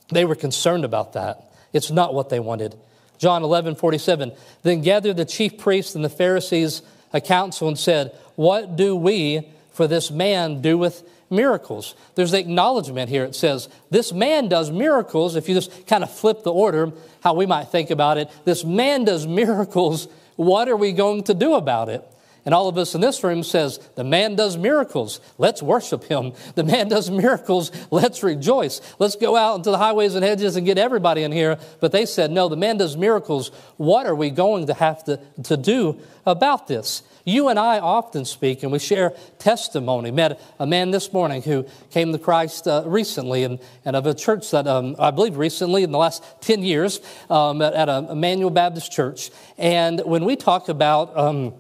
They 0.10 0.26
were 0.26 0.36
concerned 0.36 0.86
about 0.86 1.14
that. 1.14 1.52
It's 1.74 1.90
not 1.90 2.14
what 2.14 2.30
they 2.30 2.40
wanted. 2.40 2.76
John 3.18 3.44
11, 3.44 3.76
47. 3.76 4.32
Then 4.64 4.82
gathered 4.82 5.18
the 5.18 5.26
chief 5.26 5.58
priests 5.58 5.96
and 5.96 6.04
the 6.04 6.10
Pharisees 6.10 6.82
a 7.14 7.22
council 7.22 7.68
and 7.68 7.78
said, 7.78 8.16
What 8.36 8.76
do 8.76 8.96
we, 8.96 9.48
for 9.72 9.88
this 9.88 10.12
man 10.12 10.62
doeth 10.62 11.04
miracles? 11.30 11.96
There's 12.16 12.32
the 12.32 12.40
acknowledgement 12.40 13.10
here. 13.10 13.24
It 13.24 13.36
says, 13.36 13.70
This 13.90 14.12
man 14.12 14.50
does 14.50 14.72
miracles. 14.72 15.36
If 15.36 15.48
you 15.48 15.56
just 15.56 15.88
kind 15.88 16.04
of 16.04 16.12
flip 16.12 16.44
the 16.44 16.52
order, 16.52 16.92
how 17.22 17.36
we 17.36 17.46
might 17.46 17.66
think 17.66 17.90
about 17.90 18.18
it, 18.18 18.30
this 18.44 18.64
man 18.66 19.06
does 19.06 19.28
miracles. 19.42 20.08
What 20.36 20.68
are 20.68 20.78
we 20.78 20.92
going 20.92 21.24
to 21.26 21.34
do 21.34 21.54
about 21.54 21.90
it? 21.90 22.04
And 22.46 22.56
all 22.56 22.68
of 22.68 22.78
us 22.78 22.96
in 22.96 23.02
this 23.02 23.24
room 23.24 23.44
says, 23.44 23.78
the 23.96 24.04
man 24.04 24.36
does 24.36 24.58
miracles. 24.58 25.20
Let's 25.38 25.62
worship 25.62 26.04
him. 26.06 26.34
The 26.56 26.64
man 26.64 26.88
does 26.88 27.10
miracles. 27.12 27.72
Let's 27.92 28.24
rejoice. 28.24 28.82
Let's 28.98 29.16
go 29.16 29.36
out 29.36 29.58
into 29.58 29.70
the 29.70 29.78
highways 29.78 30.16
and 30.16 30.26
hedges 30.26 30.56
and 30.56 30.66
get 30.66 30.80
everybody 30.80 31.22
in 31.22 31.32
here. 31.32 31.60
But 31.80 31.92
they 31.92 32.06
said, 32.06 32.32
no, 32.32 32.50
the 32.50 32.58
man 32.58 32.78
does 32.78 32.98
miracles. 32.98 33.50
What 33.78 34.08
are 34.08 34.16
we 34.16 34.32
going 34.32 34.68
to 34.68 34.74
have 34.74 35.04
to, 35.04 35.20
to 35.44 35.56
do 35.56 36.00
about 36.26 36.68
this? 36.68 37.04
You 37.26 37.50
and 37.50 37.60
I 37.60 37.80
often 37.80 38.26
speak 38.26 38.64
and 38.64 38.72
we 38.72 38.80
share 38.80 39.14
testimony. 39.38 40.10
Met 40.10 40.42
a 40.60 40.66
man 40.66 40.90
this 40.90 41.14
morning 41.14 41.44
who 41.44 41.68
came 41.92 42.12
to 42.12 42.18
Christ 42.18 42.68
uh, 42.68 42.84
recently 42.88 43.44
and, 43.44 43.60
and 43.86 43.96
of 43.96 44.08
a 44.08 44.16
church 44.16 44.50
that 44.52 44.66
um, 44.66 44.96
I 44.98 45.12
believe 45.12 45.38
recently 45.38 45.84
in 45.84 45.92
the 45.92 46.00
last 46.00 46.24
10 46.42 46.64
years 46.64 47.00
um, 47.30 47.62
at, 47.62 47.74
at 47.74 47.90
a 47.90 48.08
Emmanuel 48.10 48.50
Baptist 48.50 48.92
church. 48.92 49.30
And 49.60 50.02
when 50.06 50.26
we 50.26 50.36
talk 50.36 50.70
about 50.70 51.16
um, 51.16 51.54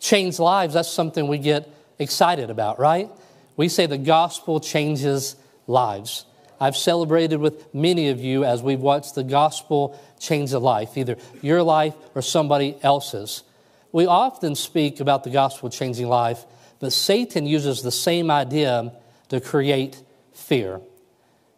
change 0.00 0.38
lives, 0.38 0.74
that's 0.74 0.90
something 0.90 1.28
we 1.28 1.38
get 1.38 1.68
excited 1.98 2.50
about, 2.50 2.78
right? 2.78 3.10
We 3.56 3.68
say 3.68 3.86
the 3.86 3.98
gospel 3.98 4.60
changes 4.60 5.36
lives. 5.66 6.26
I've 6.60 6.76
celebrated 6.76 7.38
with 7.40 7.74
many 7.74 8.08
of 8.10 8.20
you 8.20 8.44
as 8.44 8.62
we've 8.62 8.80
watched 8.80 9.14
the 9.14 9.24
gospel 9.24 10.00
change 10.18 10.52
a 10.52 10.58
life, 10.58 10.96
either 10.96 11.16
your 11.42 11.62
life 11.62 11.94
or 12.14 12.22
somebody 12.22 12.76
else's. 12.82 13.42
We 13.92 14.06
often 14.06 14.54
speak 14.54 15.00
about 15.00 15.24
the 15.24 15.30
gospel 15.30 15.70
changing 15.70 16.08
life, 16.08 16.44
but 16.80 16.92
Satan 16.92 17.46
uses 17.46 17.82
the 17.82 17.92
same 17.92 18.30
idea 18.30 18.92
to 19.28 19.40
create 19.40 20.02
fear. 20.32 20.80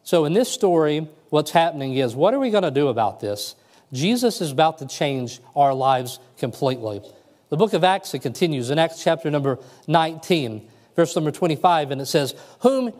So, 0.03 0.25
in 0.25 0.33
this 0.33 0.51
story, 0.51 1.09
what's 1.31 1.51
happening 1.51 1.95
is 1.95 2.15
what 2.15 2.35
are 2.35 2.39
we 2.39 2.51
going 2.51 2.63
to 2.63 2.71
do 2.71 2.89
about 2.89 3.21
this? 3.21 3.55
Jesus 3.93 4.41
is 4.41 4.51
about 4.51 4.79
to 4.79 4.87
change 4.87 5.41
our 5.55 5.75
lives 5.75 6.19
completely. 6.39 7.01
The 7.49 7.57
book 7.57 7.75
of 7.75 7.85
Acts, 7.85 8.13
it 8.13 8.21
continues 8.21 8.71
in 8.71 8.79
Acts 8.79 9.05
chapter 9.05 9.31
number 9.31 9.61
19, 9.87 10.69
verse 10.97 11.15
number 11.15 11.31
25, 11.31 11.93
and 11.93 12.01
it 12.01 12.07
says, 12.07 12.35
Whom 12.61 12.93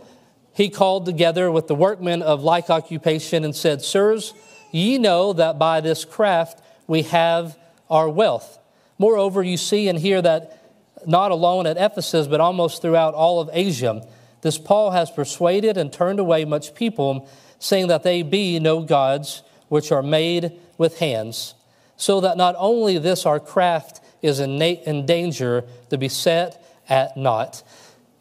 he 0.53 0.69
called 0.71 1.05
together 1.05 1.51
with 1.51 1.67
the 1.67 1.75
workmen 1.75 2.23
of 2.23 2.45
like 2.45 2.71
occupation 2.71 3.45
and 3.45 3.57
said, 3.57 3.83
Sirs, 3.83 4.35
ye 4.71 4.99
know 4.99 5.33
that 5.33 5.59
by 5.59 5.81
this 5.81 6.05
craft 6.05 6.63
we 6.87 7.03
have 7.03 7.59
our 7.91 8.09
wealth. 8.09 8.59
Moreover, 8.99 9.43
you 9.43 9.57
see 9.57 9.89
and 9.89 9.99
hear 9.99 10.23
that 10.23 10.63
not 11.05 11.33
alone 11.33 11.67
at 11.67 11.77
Ephesus, 11.77 12.29
but 12.29 12.41
almost 12.41 12.81
throughout 12.81 13.15
all 13.15 13.41
of 13.41 13.51
Asia, 13.53 14.07
this 14.43 14.59
Paul 14.59 14.93
has 14.93 15.11
persuaded 15.11 15.77
and 15.77 15.93
turned 15.93 16.21
away 16.21 16.45
much 16.45 16.73
people, 16.75 17.29
saying 17.59 17.89
that 17.89 18.05
they 18.05 18.23
be 18.23 18.61
no 18.61 18.81
gods 18.83 19.43
which 19.69 19.91
are 19.91 20.03
made 20.03 20.53
with 20.79 21.01
hands, 21.01 21.55
so 21.97 22.21
that 22.21 22.37
not 22.37 22.55
only 22.59 22.97
this 22.97 23.27
our 23.27 23.41
craft 23.41 24.01
is 24.23 24.41
in, 24.41 24.61
in 24.61 25.07
danger 25.07 25.65
to 25.91 25.99
be 25.99 26.09
set 26.09 26.63
at 26.89 27.17
naught. 27.17 27.63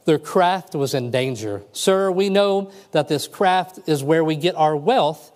Their 0.06 0.20
craft 0.20 0.76
was 0.76 0.94
in 0.94 1.10
danger. 1.12 1.64
Sir, 1.72 2.12
we 2.12 2.30
know 2.30 2.72
that 2.92 3.08
this 3.08 3.28
craft 3.28 3.80
is 3.88 4.04
where 4.04 4.24
we 4.24 4.36
get 4.36 4.56
our 4.56 4.76
wealth. 4.76 5.32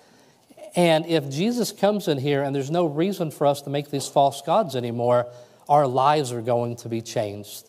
And 0.76 1.06
if 1.08 1.30
Jesus 1.30 1.72
comes 1.72 2.08
in 2.08 2.20
here 2.20 2.44
and 2.44 2.56
there's 2.56 2.70
no 2.70 2.86
reason 2.86 3.32
for 3.32 3.48
us 3.48 3.64
to 3.64 3.70
make 3.70 3.90
these 3.90 4.08
false 4.08 4.42
gods 4.42 4.76
anymore, 4.76 5.28
our 5.68 5.88
lives 5.88 6.32
are 6.32 6.42
going 6.42 6.76
to 6.78 6.90
be 6.90 7.02
changed. 7.02 7.66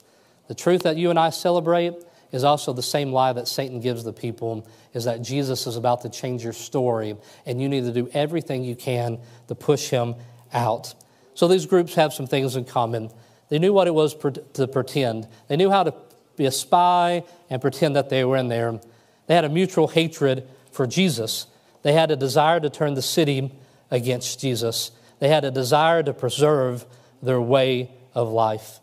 The 0.49 0.54
truth 0.54 0.82
that 0.82 0.97
you 0.97 1.11
and 1.11 1.18
I 1.18 1.30
celebrate 1.30 1.94
is 2.32 2.44
also 2.44 2.73
the 2.73 2.82
same 2.82 3.12
lie 3.12 3.32
that 3.32 3.49
Satan 3.49 3.80
gives 3.80 4.04
the 4.04 4.12
people 4.12 4.66
is 4.92 5.04
that 5.04 5.23
Jesus 5.23 5.66
is 5.66 5.76
about 5.76 6.02
to 6.02 6.09
change 6.09 6.44
your 6.44 6.52
story 6.52 7.16
and 7.47 7.61
you 7.61 7.68
need 7.68 7.85
to 7.85 7.92
do 7.92 8.09
everything 8.12 8.62
you 8.62 8.76
can 8.76 9.18
to 9.49 9.54
push 9.54 9.88
him 9.88 10.14
out. 10.52 10.94
So 11.40 11.49
these 11.49 11.64
groups 11.64 11.94
have 11.94 12.12
some 12.12 12.26
things 12.26 12.54
in 12.54 12.66
common. 12.66 13.11
They 13.49 13.59
knew 13.59 13.73
what 13.73 13.87
it 13.87 13.94
was 13.94 14.14
to 14.52 14.68
pretend. 14.68 15.26
They 15.49 15.56
knew 15.56 15.70
how 15.70 15.85
to 15.85 15.94
be 16.37 16.44
a 16.44 16.50
spy 16.50 17.25
and 17.49 17.62
pretend 17.62 17.97
that 17.97 18.11
they 18.11 18.26
were 18.26 18.37
in 18.37 18.49
there. 18.49 18.78
They 19.26 19.37
had 19.37 19.47
a 19.47 19.49
mutual 19.49 19.88
hatred 19.88 20.47
for 20.70 20.87
Jesus. 20.87 21.47
They 21.80 21.94
had 21.94 22.11
a 22.11 22.16
desire 22.16 22.61
to 22.61 22.68
turn 22.68 22.92
the 22.92 23.00
city 23.00 23.54
against 23.90 24.38
Jesus. 24.38 24.90
They 25.18 25.28
had 25.28 25.47
a 25.47 25.50
desire 25.50 26.02
to 26.02 26.12
preserve 26.12 26.85
their 27.23 27.40
way 27.40 27.90
of 28.14 28.28
life. 28.28 28.78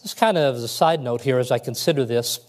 Just 0.00 0.16
kind 0.16 0.38
of 0.38 0.56
as 0.56 0.62
a 0.62 0.68
side 0.68 1.02
note 1.02 1.20
here 1.20 1.38
as 1.38 1.50
I 1.50 1.58
consider 1.58 2.06
this, 2.06 2.40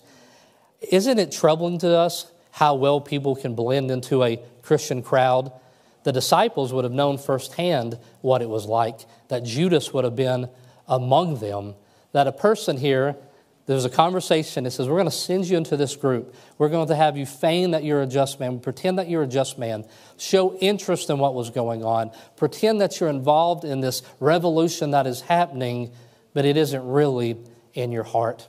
isn't 0.90 1.20
it 1.20 1.34
troubling 1.34 1.80
to 1.80 1.90
us 1.90 2.32
how 2.52 2.76
well 2.76 3.02
people 3.02 3.36
can 3.36 3.56
blend 3.56 3.92
into 3.92 4.24
a 4.24 4.40
Christian 4.62 5.04
crowd? 5.04 5.52
The 6.04 6.12
disciples 6.12 6.74
would 6.74 6.84
have 6.84 6.94
known 6.94 7.18
firsthand 7.18 7.98
what 8.22 8.42
it 8.42 8.50
was 8.50 8.66
like, 8.66 9.00
that 9.30 9.44
Judas 9.44 9.94
would 9.94 10.04
have 10.04 10.16
been 10.16 10.50
among 10.88 11.40
them, 11.40 11.76
that 12.12 12.28
a 12.28 12.32
person 12.32 12.78
here 12.78 13.16
there's 13.66 13.86
a 13.86 13.90
conversation. 13.90 14.66
It 14.66 14.72
says, 14.72 14.90
We're 14.90 14.98
going 14.98 15.06
to 15.06 15.12
send 15.12 15.46
you 15.48 15.56
into 15.56 15.78
this 15.78 15.96
group. 15.96 16.36
We're 16.58 16.70
going 16.70 16.88
to 16.90 16.96
have 16.96 17.16
you 17.16 17.26
feign 17.26 17.72
that 17.72 17.84
you're 17.84 18.02
a 18.02 18.08
just 18.08 18.40
man, 18.40 18.60
pretend 18.60 19.00
that 19.00 19.10
you're 19.10 19.24
a 19.24 19.28
just 19.28 19.58
man, 19.58 19.86
show 20.18 20.56
interest 20.58 21.10
in 21.10 21.18
what 21.18 21.34
was 21.34 21.50
going 21.50 21.84
on, 21.84 22.12
pretend 22.36 22.82
that 22.82 23.00
you're 23.00 23.10
involved 23.10 23.64
in 23.64 23.80
this 23.80 24.02
revolution 24.20 24.92
that 24.92 25.08
is 25.08 25.22
happening, 25.22 25.92
but 26.34 26.44
it 26.44 26.58
isn't 26.58 26.86
really 26.86 27.38
in 27.74 27.92
your 27.92 28.04
heart. 28.04 28.48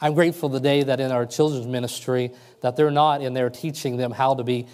I'm 0.00 0.14
grateful 0.14 0.50
today 0.50 0.82
that 0.84 1.00
in 1.00 1.12
our 1.12 1.26
children's 1.26 1.66
ministry, 1.66 2.32
that 2.60 2.76
they're 2.76 2.90
not 2.90 3.20
in 3.20 3.34
there 3.34 3.50
teaching 3.50 3.96
them 3.96 4.12
how 4.12 4.34
to 4.34 4.44
be 4.44 4.66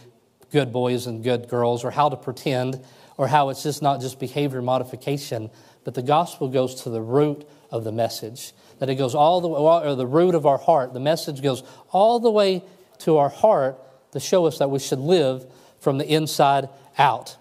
good 0.50 0.72
boys 0.72 1.06
and 1.06 1.22
good 1.22 1.48
girls 1.48 1.84
or 1.84 1.90
how 1.90 2.08
to 2.08 2.16
pretend 2.16 2.82
or 3.16 3.28
how 3.28 3.48
it's 3.48 3.62
just 3.62 3.82
not 3.82 4.00
just 4.00 4.20
behavior 4.20 4.62
modification, 4.62 5.50
but 5.84 5.94
the 5.94 6.02
gospel 6.02 6.48
goes 6.48 6.82
to 6.82 6.90
the 6.90 7.00
root 7.00 7.46
of 7.70 7.84
the 7.84 7.92
message 7.92 8.52
that 8.78 8.88
it 8.88 8.94
goes 8.94 9.14
all 9.14 9.40
the 9.40 9.48
way, 9.48 9.58
or 9.58 9.94
the 9.94 10.06
root 10.06 10.34
of 10.34 10.46
our 10.46 10.58
heart. 10.58 10.92
The 10.92 11.00
message 11.00 11.42
goes 11.42 11.62
all 11.90 12.20
the 12.20 12.30
way 12.30 12.62
to 13.00 13.18
our 13.18 13.28
heart 13.28 13.78
to 14.12 14.20
show 14.20 14.46
us 14.46 14.58
that 14.58 14.70
we 14.70 14.78
should 14.78 15.00
live 15.00 15.46
from 15.80 15.98
the 15.98 16.06
inside 16.06 16.68
out. 16.96 17.36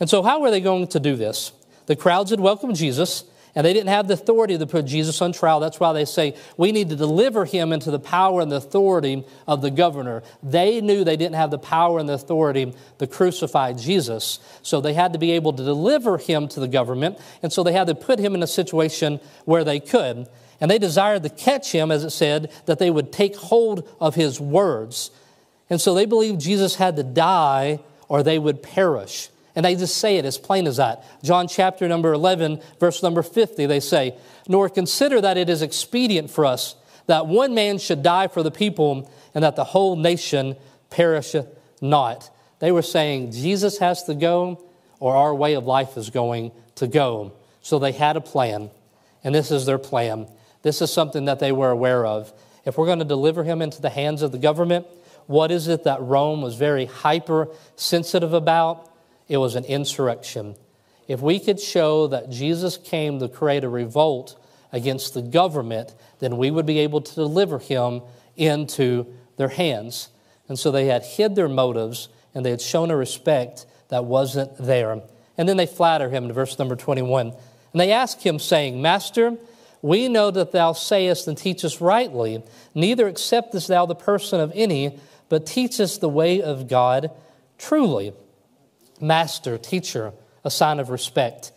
And 0.00 0.08
so, 0.08 0.22
how 0.22 0.40
were 0.40 0.50
they 0.50 0.60
going 0.60 0.88
to 0.88 1.00
do 1.00 1.16
this? 1.16 1.52
The 1.86 1.96
crowds 1.96 2.30
had 2.30 2.40
welcomed 2.40 2.76
Jesus, 2.76 3.24
and 3.54 3.64
they 3.64 3.72
didn't 3.72 3.88
have 3.88 4.08
the 4.08 4.14
authority 4.14 4.58
to 4.58 4.66
put 4.66 4.84
Jesus 4.84 5.22
on 5.22 5.32
trial. 5.32 5.60
That's 5.60 5.78
why 5.78 5.92
they 5.92 6.04
say, 6.04 6.34
we 6.56 6.72
need 6.72 6.88
to 6.88 6.96
deliver 6.96 7.44
him 7.44 7.72
into 7.72 7.90
the 7.90 8.00
power 8.00 8.40
and 8.40 8.50
the 8.50 8.56
authority 8.56 9.24
of 9.46 9.62
the 9.62 9.70
governor. 9.70 10.22
They 10.42 10.80
knew 10.80 11.04
they 11.04 11.16
didn't 11.16 11.36
have 11.36 11.52
the 11.52 11.58
power 11.58 12.00
and 12.00 12.08
the 12.08 12.14
authority 12.14 12.74
to 12.98 13.06
crucify 13.06 13.74
Jesus. 13.74 14.40
So 14.62 14.80
they 14.80 14.94
had 14.94 15.12
to 15.12 15.18
be 15.18 15.32
able 15.32 15.52
to 15.52 15.64
deliver 15.64 16.18
him 16.18 16.48
to 16.48 16.60
the 16.60 16.68
government. 16.68 17.18
And 17.42 17.52
so 17.52 17.62
they 17.62 17.72
had 17.72 17.86
to 17.86 17.94
put 17.94 18.18
him 18.18 18.34
in 18.34 18.42
a 18.42 18.48
situation 18.48 19.20
where 19.44 19.62
they 19.62 19.78
could. 19.78 20.26
And 20.60 20.70
they 20.70 20.78
desired 20.78 21.22
to 21.22 21.30
catch 21.30 21.70
him, 21.72 21.92
as 21.92 22.04
it 22.04 22.10
said, 22.10 22.50
that 22.66 22.78
they 22.78 22.90
would 22.90 23.12
take 23.12 23.36
hold 23.36 23.88
of 24.00 24.16
his 24.16 24.40
words. 24.40 25.10
And 25.70 25.80
so 25.80 25.94
they 25.94 26.06
believed 26.06 26.40
Jesus 26.40 26.76
had 26.76 26.96
to 26.96 27.02
die 27.02 27.80
or 28.08 28.22
they 28.22 28.38
would 28.38 28.62
perish. 28.62 29.28
And 29.56 29.64
they 29.64 29.76
just 29.76 29.98
say 29.98 30.16
it 30.16 30.24
as 30.24 30.36
plain 30.36 30.66
as 30.66 30.78
that. 30.78 31.04
John 31.22 31.46
chapter 31.46 31.86
number 31.86 32.12
11, 32.12 32.60
verse 32.80 33.02
number 33.02 33.22
50, 33.22 33.66
they 33.66 33.80
say, 33.80 34.16
Nor 34.48 34.68
consider 34.68 35.20
that 35.20 35.36
it 35.36 35.48
is 35.48 35.62
expedient 35.62 36.30
for 36.30 36.44
us 36.44 36.76
that 37.06 37.26
one 37.26 37.54
man 37.54 37.78
should 37.78 38.02
die 38.02 38.28
for 38.28 38.42
the 38.42 38.50
people 38.50 39.10
and 39.34 39.44
that 39.44 39.56
the 39.56 39.64
whole 39.64 39.96
nation 39.96 40.56
perisheth 40.90 41.46
not. 41.80 42.30
They 42.60 42.72
were 42.72 42.82
saying 42.82 43.32
Jesus 43.32 43.78
has 43.78 44.04
to 44.04 44.14
go 44.14 44.64
or 45.00 45.14
our 45.16 45.34
way 45.34 45.54
of 45.54 45.64
life 45.66 45.96
is 45.96 46.10
going 46.10 46.52
to 46.76 46.86
go. 46.86 47.32
So 47.60 47.78
they 47.78 47.92
had 47.92 48.16
a 48.16 48.20
plan, 48.20 48.70
and 49.22 49.34
this 49.34 49.50
is 49.50 49.66
their 49.66 49.78
plan. 49.78 50.28
This 50.62 50.80
is 50.80 50.92
something 50.92 51.26
that 51.26 51.40
they 51.40 51.52
were 51.52 51.70
aware 51.70 52.06
of. 52.06 52.32
If 52.64 52.78
we're 52.78 52.86
going 52.86 53.00
to 53.00 53.04
deliver 53.04 53.44
him 53.44 53.60
into 53.60 53.82
the 53.82 53.90
hands 53.90 54.22
of 54.22 54.32
the 54.32 54.38
government, 54.38 54.86
what 55.26 55.50
is 55.50 55.68
it 55.68 55.84
that 55.84 56.00
Rome 56.00 56.42
was 56.42 56.54
very 56.54 56.86
hypersensitive 56.86 58.32
about? 58.32 58.90
It 59.28 59.38
was 59.38 59.54
an 59.54 59.64
insurrection. 59.64 60.56
If 61.08 61.20
we 61.20 61.38
could 61.38 61.60
show 61.60 62.06
that 62.08 62.30
Jesus 62.30 62.76
came 62.76 63.18
to 63.18 63.28
create 63.28 63.64
a 63.64 63.68
revolt 63.68 64.40
against 64.72 65.14
the 65.14 65.22
government, 65.22 65.94
then 66.18 66.36
we 66.36 66.50
would 66.50 66.66
be 66.66 66.80
able 66.80 67.00
to 67.00 67.14
deliver 67.14 67.58
him 67.58 68.02
into 68.36 69.06
their 69.36 69.48
hands. 69.48 70.08
And 70.48 70.58
so 70.58 70.70
they 70.70 70.86
had 70.86 71.04
hid 71.04 71.34
their 71.34 71.48
motives 71.48 72.08
and 72.34 72.44
they 72.44 72.50
had 72.50 72.60
shown 72.60 72.90
a 72.90 72.96
respect 72.96 73.66
that 73.88 74.04
wasn't 74.04 74.56
there. 74.58 75.02
And 75.36 75.48
then 75.48 75.56
they 75.56 75.66
flatter 75.66 76.10
him 76.10 76.24
in 76.24 76.32
verse 76.32 76.58
number 76.58 76.76
21. 76.76 77.28
And 77.28 77.80
they 77.80 77.92
ask 77.92 78.20
him, 78.20 78.38
saying, 78.38 78.80
Master, 78.80 79.36
we 79.82 80.08
know 80.08 80.30
that 80.30 80.52
thou 80.52 80.72
sayest 80.72 81.28
and 81.28 81.36
teachest 81.36 81.80
rightly, 81.80 82.42
neither 82.74 83.10
acceptest 83.10 83.68
thou 83.68 83.84
the 83.86 83.94
person 83.94 84.40
of 84.40 84.52
any, 84.54 84.98
but 85.28 85.46
teachest 85.46 86.00
the 86.00 86.08
way 86.08 86.40
of 86.40 86.68
God 86.68 87.10
truly. 87.58 88.12
Master, 89.00 89.58
teacher, 89.58 90.12
a 90.44 90.50
sign 90.50 90.80
of 90.80 90.90
respect. 90.90 91.52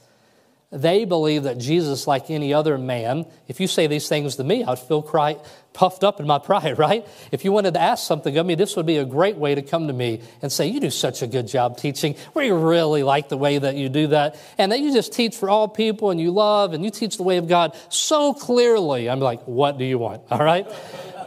They 0.70 1.06
believe 1.06 1.44
that 1.44 1.60
Jesus, 1.60 2.08
like 2.08 2.29
any 2.29 2.53
other 2.53 2.77
man, 2.77 3.25
if 3.48 3.62
you 3.62 3.67
say 3.67 3.88
these 3.88 4.10
things 4.10 4.36
to 4.36 4.44
me, 4.44 4.65
I'd 4.65 4.79
feel 4.79 5.01
quite 5.01 5.39
puffed 5.72 6.03
up 6.03 6.20
in 6.20 6.27
my 6.27 6.39
pride, 6.44 6.77
right? 6.77 7.08
If 7.32 7.46
you 7.46 7.53
wanted 7.53 7.75
to 7.75 7.79
ask 7.79 8.06
something 8.06 8.38
of 8.38 8.46
me, 8.46 8.56
this 8.56 8.75
would 8.75 8.86
be 8.86 8.98
a 8.98 9.06
great 9.06 9.38
way 9.38 9.56
to 9.56 9.62
come 9.62 9.88
to 9.88 9.94
me 9.94 10.22
and 10.41 10.51
say, 10.51 10.67
You 10.67 10.82
do 10.82 10.89
such 10.89 11.22
a 11.22 11.27
good 11.27 11.48
job 11.48 11.77
teaching. 11.77 12.15
We 12.34 12.51
really 12.51 13.03
like 13.03 13.29
the 13.29 13.38
way 13.38 13.58
that 13.58 13.75
you 13.75 13.88
do 13.88 14.08
that. 14.08 14.38
And 14.58 14.74
that 14.74 14.82
you 14.82 14.91
just 14.91 15.13
teach 15.13 15.38
for 15.38 15.50
all 15.50 15.70
people 15.70 16.12
and 16.12 16.20
you 16.20 16.32
love 16.32 16.74
and 16.74 16.84
you 16.84 16.91
teach 16.91 17.15
the 17.15 17.24
way 17.24 17.38
of 17.38 17.48
God 17.48 17.74
so 17.88 18.34
clearly. 18.34 19.10
I'm 19.10 19.22
like, 19.22 19.44
What 19.44 19.77
do 19.77 19.86
you 19.86 19.98
want? 19.98 20.24
All 20.29 20.44
right? 20.44 20.67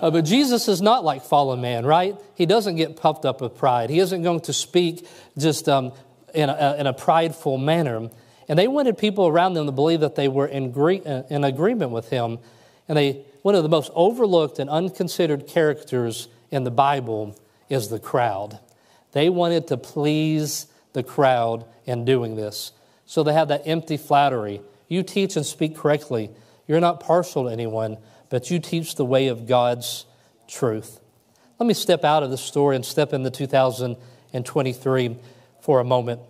Uh, 0.00 0.10
but 0.10 0.24
Jesus 0.24 0.66
is 0.66 0.80
not 0.80 1.04
like 1.04 1.22
fallen 1.22 1.60
man, 1.60 1.84
right? 1.84 2.16
He 2.34 2.46
doesn't 2.46 2.76
get 2.76 2.96
puffed 2.96 3.24
up 3.24 3.40
with 3.40 3.56
pride. 3.56 3.90
He 3.90 3.98
isn't 3.98 4.22
going 4.22 4.40
to 4.40 4.52
speak 4.52 5.06
just 5.36 5.68
um, 5.68 5.92
in, 6.34 6.48
a, 6.48 6.76
in 6.78 6.86
a 6.86 6.92
prideful 6.94 7.58
manner. 7.58 8.08
And 8.48 8.58
they 8.58 8.66
wanted 8.66 8.96
people 8.96 9.28
around 9.28 9.54
them 9.54 9.66
to 9.66 9.72
believe 9.72 10.00
that 10.00 10.16
they 10.16 10.26
were 10.26 10.46
in, 10.46 10.74
in 11.30 11.44
agreement 11.44 11.90
with 11.90 12.08
him. 12.08 12.38
And 12.88 12.96
they, 12.96 13.24
one 13.42 13.54
of 13.54 13.62
the 13.62 13.68
most 13.68 13.92
overlooked 13.94 14.58
and 14.58 14.70
unconsidered 14.70 15.46
characters 15.46 16.28
in 16.50 16.64
the 16.64 16.70
Bible 16.70 17.38
is 17.68 17.88
the 17.88 18.00
crowd. 18.00 18.58
They 19.12 19.28
wanted 19.28 19.68
to 19.68 19.76
please 19.76 20.66
the 20.94 21.02
crowd 21.02 21.64
in 21.84 22.04
doing 22.04 22.36
this. 22.36 22.72
So 23.06 23.22
they 23.22 23.32
have 23.32 23.48
that 23.48 23.62
empty 23.66 23.96
flattery. 23.96 24.62
You 24.88 25.02
teach 25.02 25.36
and 25.36 25.44
speak 25.44 25.76
correctly. 25.76 26.30
You're 26.66 26.80
not 26.80 27.00
partial 27.00 27.44
to 27.44 27.50
anyone, 27.50 27.98
but 28.30 28.50
you 28.50 28.58
teach 28.58 28.94
the 28.94 29.04
way 29.04 29.28
of 29.28 29.46
God's 29.46 30.06
truth. 30.48 31.00
Let 31.58 31.66
me 31.66 31.74
step 31.74 32.04
out 32.04 32.22
of 32.22 32.30
the 32.30 32.38
story 32.38 32.74
and 32.74 32.86
step 32.86 33.12
into 33.12 33.30
2023 33.30 35.16
for 35.60 35.80
a 35.80 35.84
moment. 35.84 36.22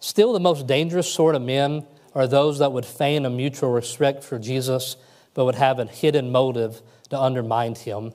Still, 0.00 0.32
the 0.32 0.40
most 0.40 0.66
dangerous 0.66 1.12
sort 1.12 1.34
of 1.34 1.42
men 1.42 1.86
are 2.14 2.26
those 2.26 2.60
that 2.60 2.72
would 2.72 2.86
feign 2.86 3.26
a 3.26 3.30
mutual 3.30 3.70
respect 3.70 4.24
for 4.24 4.38
Jesus, 4.38 4.96
but 5.34 5.44
would 5.44 5.56
have 5.56 5.78
a 5.78 5.84
hidden 5.84 6.30
motive 6.30 6.80
to 7.10 7.20
undermine 7.20 7.74
him. 7.74 8.12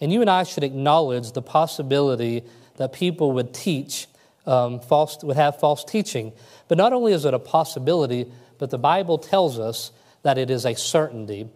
And 0.00 0.12
you 0.12 0.20
and 0.20 0.30
I 0.30 0.44
should 0.44 0.64
acknowledge 0.64 1.32
the 1.32 1.42
possibility 1.42 2.44
that 2.76 2.92
people 2.92 3.32
would 3.32 3.52
teach, 3.52 4.06
um, 4.46 4.80
false, 4.80 5.22
would 5.22 5.36
have 5.36 5.58
false 5.58 5.84
teaching. 5.84 6.32
But 6.68 6.78
not 6.78 6.92
only 6.92 7.12
is 7.12 7.24
it 7.24 7.34
a 7.34 7.38
possibility, 7.38 8.30
but 8.58 8.70
the 8.70 8.78
Bible 8.78 9.18
tells 9.18 9.58
us 9.58 9.92
that 10.22 10.38
it 10.38 10.50
is 10.50 10.66
a 10.66 10.74
certainty 10.74 11.48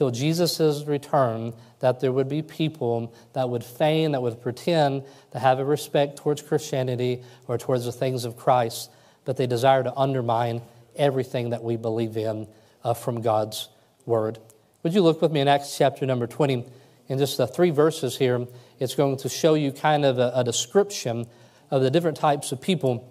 till 0.00 0.10
Jesus' 0.10 0.82
return 0.86 1.52
that 1.80 2.00
there 2.00 2.10
would 2.10 2.28
be 2.28 2.40
people 2.40 3.12
that 3.34 3.50
would 3.50 3.62
feign, 3.62 4.12
that 4.12 4.22
would 4.22 4.40
pretend 4.40 5.04
to 5.32 5.38
have 5.38 5.58
a 5.58 5.64
respect 5.64 6.16
towards 6.16 6.40
Christianity 6.40 7.22
or 7.46 7.58
towards 7.58 7.84
the 7.84 7.92
things 7.92 8.24
of 8.24 8.34
Christ 8.34 8.90
but 9.24 9.36
they 9.36 9.46
desire 9.46 9.82
to 9.82 9.94
undermine 9.96 10.62
everything 10.96 11.50
that 11.50 11.62
we 11.62 11.76
believe 11.76 12.16
in 12.16 12.48
uh, 12.82 12.94
from 12.94 13.20
God's 13.20 13.68
Word. 14.06 14.38
Would 14.82 14.94
you 14.94 15.02
look 15.02 15.20
with 15.20 15.30
me 15.30 15.40
in 15.40 15.48
Acts 15.48 15.76
chapter 15.76 16.06
number 16.06 16.26
20? 16.26 16.64
In 17.08 17.18
just 17.18 17.36
the 17.36 17.46
three 17.46 17.70
verses 17.70 18.16
here, 18.16 18.46
it's 18.78 18.94
going 18.94 19.16
to 19.18 19.28
show 19.28 19.54
you 19.54 19.72
kind 19.72 20.04
of 20.04 20.18
a, 20.18 20.32
a 20.34 20.44
description 20.44 21.26
of 21.70 21.82
the 21.82 21.90
different 21.90 22.16
types 22.16 22.50
of 22.50 22.60
people 22.60 23.08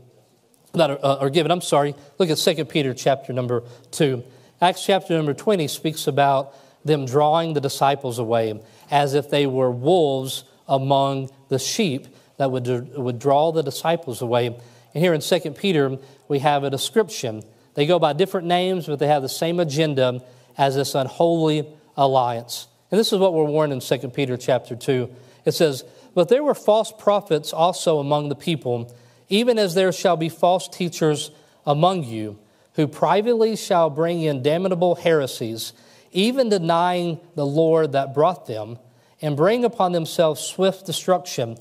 that 0.73 0.89
are, 0.89 0.99
uh, 1.01 1.17
are 1.17 1.29
given. 1.29 1.51
I'm 1.51 1.61
sorry, 1.61 1.95
look 2.17 2.29
at 2.29 2.37
2 2.37 2.65
Peter 2.65 2.93
chapter 2.93 3.33
number 3.33 3.63
2. 3.91 4.23
Acts 4.61 4.85
chapter 4.85 5.15
number 5.15 5.33
20 5.33 5.67
speaks 5.67 6.07
about 6.07 6.53
them 6.85 7.05
drawing 7.05 7.53
the 7.53 7.61
disciples 7.61 8.19
away 8.19 8.59
as 8.89 9.13
if 9.13 9.29
they 9.29 9.45
were 9.45 9.71
wolves 9.71 10.43
among 10.67 11.29
the 11.49 11.59
sheep 11.59 12.07
that 12.37 12.51
would, 12.51 12.95
would 12.95 13.19
draw 13.19 13.51
the 13.51 13.63
disciples 13.63 14.21
away. 14.21 14.47
And 14.47 15.03
here 15.03 15.13
in 15.13 15.21
2 15.21 15.39
Peter, 15.51 15.97
we 16.27 16.39
have 16.39 16.63
a 16.63 16.69
description. 16.69 17.43
They 17.73 17.85
go 17.85 17.99
by 17.99 18.13
different 18.13 18.47
names, 18.47 18.87
but 18.87 18.99
they 18.99 19.07
have 19.07 19.21
the 19.21 19.29
same 19.29 19.59
agenda 19.59 20.23
as 20.57 20.75
this 20.75 20.95
unholy 20.95 21.67
alliance. 21.97 22.67
And 22.91 22.99
this 22.99 23.13
is 23.13 23.19
what 23.19 23.33
we're 23.33 23.43
warned 23.43 23.73
in 23.73 23.79
2 23.79 24.09
Peter 24.09 24.37
chapter 24.37 24.75
2. 24.75 25.09
It 25.45 25.51
says, 25.51 25.83
But 26.13 26.29
there 26.29 26.43
were 26.43 26.55
false 26.55 26.91
prophets 26.91 27.53
also 27.53 27.99
among 27.99 28.29
the 28.29 28.35
people, 28.35 28.95
even 29.27 29.59
as 29.59 29.75
there 29.75 29.91
shall 29.91 30.17
be 30.17 30.29
false 30.29 30.67
teachers 30.67 31.31
among 31.65 32.03
you, 32.03 32.39
who 32.73 32.87
privately 32.87 33.55
shall 33.55 33.89
bring 33.89 34.21
in 34.21 34.41
damnable 34.41 34.95
heresies, 34.95 35.73
even 36.11 36.49
denying 36.49 37.19
the 37.35 37.45
Lord 37.45 37.91
that 37.93 38.13
brought 38.13 38.47
them, 38.47 38.77
and 39.21 39.35
bring 39.35 39.65
upon 39.65 39.91
themselves 39.91 40.41
swift 40.41 40.85
destruction. 40.85 41.57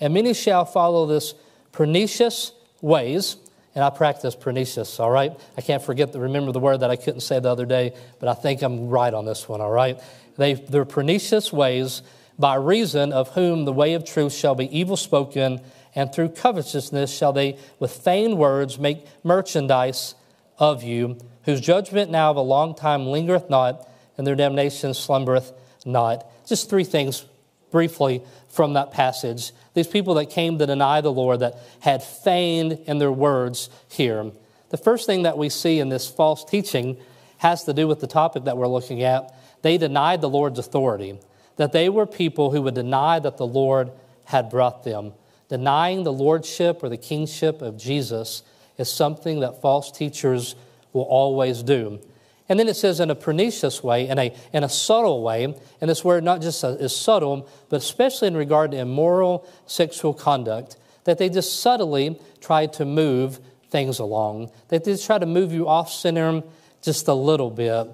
And 0.00 0.12
many 0.14 0.34
shall 0.34 0.64
follow 0.64 1.06
this 1.06 1.34
pernicious 1.72 2.52
ways. 2.80 3.36
And 3.74 3.84
I 3.84 3.90
practice 3.90 4.34
pernicious, 4.34 4.98
all 4.98 5.10
right? 5.10 5.32
I 5.56 5.60
can't 5.60 5.82
forget 5.82 6.12
to 6.12 6.18
remember 6.18 6.50
the 6.50 6.58
word 6.58 6.80
that 6.80 6.90
I 6.90 6.96
couldn't 6.96 7.20
say 7.20 7.38
the 7.38 7.48
other 7.48 7.66
day, 7.66 7.94
but 8.18 8.28
I 8.28 8.34
think 8.34 8.62
I'm 8.62 8.88
right 8.88 9.14
on 9.14 9.24
this 9.24 9.48
one, 9.48 9.60
all 9.60 9.70
right? 9.70 9.98
They, 10.36 10.54
they're 10.54 10.84
pernicious 10.84 11.52
ways, 11.52 12.02
by 12.38 12.56
reason 12.56 13.12
of 13.12 13.28
whom 13.28 13.66
the 13.66 13.72
way 13.72 13.94
of 13.94 14.04
truth 14.04 14.32
shall 14.32 14.54
be 14.54 14.76
evil 14.76 14.96
spoken, 14.96 15.60
and 15.94 16.12
through 16.12 16.30
covetousness 16.30 17.16
shall 17.16 17.32
they 17.32 17.58
with 17.78 17.92
feigned 17.92 18.38
words 18.38 18.78
make 18.78 19.06
merchandise 19.22 20.14
of 20.58 20.82
you, 20.82 21.18
whose 21.44 21.60
judgment 21.60 22.10
now 22.10 22.30
of 22.30 22.36
a 22.36 22.42
long 22.42 22.74
time 22.74 23.06
lingereth 23.06 23.48
not, 23.48 23.88
and 24.16 24.26
their 24.26 24.36
damnation 24.36 24.94
slumbereth 24.94 25.52
not. 25.84 26.26
Just 26.46 26.68
three 26.68 26.84
things 26.84 27.24
briefly 27.70 28.22
from 28.48 28.74
that 28.74 28.90
passage. 28.90 29.52
These 29.74 29.86
people 29.86 30.14
that 30.14 30.26
came 30.26 30.58
to 30.58 30.66
deny 30.66 31.00
the 31.00 31.12
Lord, 31.12 31.40
that 31.40 31.56
had 31.80 32.02
feigned 32.02 32.72
in 32.86 32.98
their 32.98 33.12
words 33.12 33.70
here. 33.88 34.30
The 34.70 34.76
first 34.76 35.06
thing 35.06 35.22
that 35.22 35.38
we 35.38 35.48
see 35.48 35.78
in 35.78 35.88
this 35.88 36.08
false 36.08 36.44
teaching 36.44 36.96
has 37.38 37.64
to 37.64 37.72
do 37.72 37.88
with 37.88 38.00
the 38.00 38.06
topic 38.06 38.44
that 38.44 38.56
we're 38.56 38.68
looking 38.68 39.02
at. 39.02 39.34
They 39.62 39.78
denied 39.78 40.20
the 40.20 40.28
Lord's 40.28 40.58
authority, 40.58 41.18
that 41.56 41.72
they 41.72 41.88
were 41.88 42.06
people 42.06 42.50
who 42.50 42.62
would 42.62 42.74
deny 42.74 43.18
that 43.18 43.36
the 43.36 43.46
Lord 43.46 43.90
had 44.24 44.50
brought 44.50 44.84
them. 44.84 45.12
Denying 45.48 46.04
the 46.04 46.12
lordship 46.12 46.82
or 46.82 46.88
the 46.88 46.96
kingship 46.96 47.60
of 47.60 47.76
Jesus 47.76 48.42
is 48.78 48.90
something 48.90 49.40
that 49.40 49.60
false 49.60 49.90
teachers 49.90 50.54
will 50.92 51.02
always 51.02 51.62
do. 51.62 52.00
And 52.48 52.58
then 52.58 52.66
it 52.66 52.74
says 52.74 52.98
in 52.98 53.10
a 53.10 53.14
pernicious 53.14 53.82
way, 53.82 54.08
in 54.08 54.18
a, 54.18 54.34
in 54.52 54.64
a 54.64 54.68
subtle 54.68 55.22
way, 55.22 55.54
and 55.80 55.88
this 55.88 56.04
word 56.04 56.24
not 56.24 56.42
just 56.42 56.64
uh, 56.64 56.70
is 56.80 56.94
subtle, 56.94 57.48
but 57.68 57.76
especially 57.76 58.26
in 58.26 58.36
regard 58.36 58.72
to 58.72 58.78
immoral 58.78 59.48
sexual 59.66 60.12
conduct, 60.12 60.76
that 61.04 61.18
they 61.18 61.28
just 61.28 61.60
subtly 61.60 62.18
try 62.40 62.66
to 62.66 62.84
move 62.84 63.38
things 63.70 64.00
along. 64.00 64.50
That 64.68 64.82
they 64.82 64.92
just 64.92 65.06
try 65.06 65.18
to 65.18 65.26
move 65.26 65.52
you 65.52 65.68
off 65.68 65.92
center 65.92 66.42
just 66.82 67.06
a 67.06 67.14
little 67.14 67.50
bit. 67.50 67.86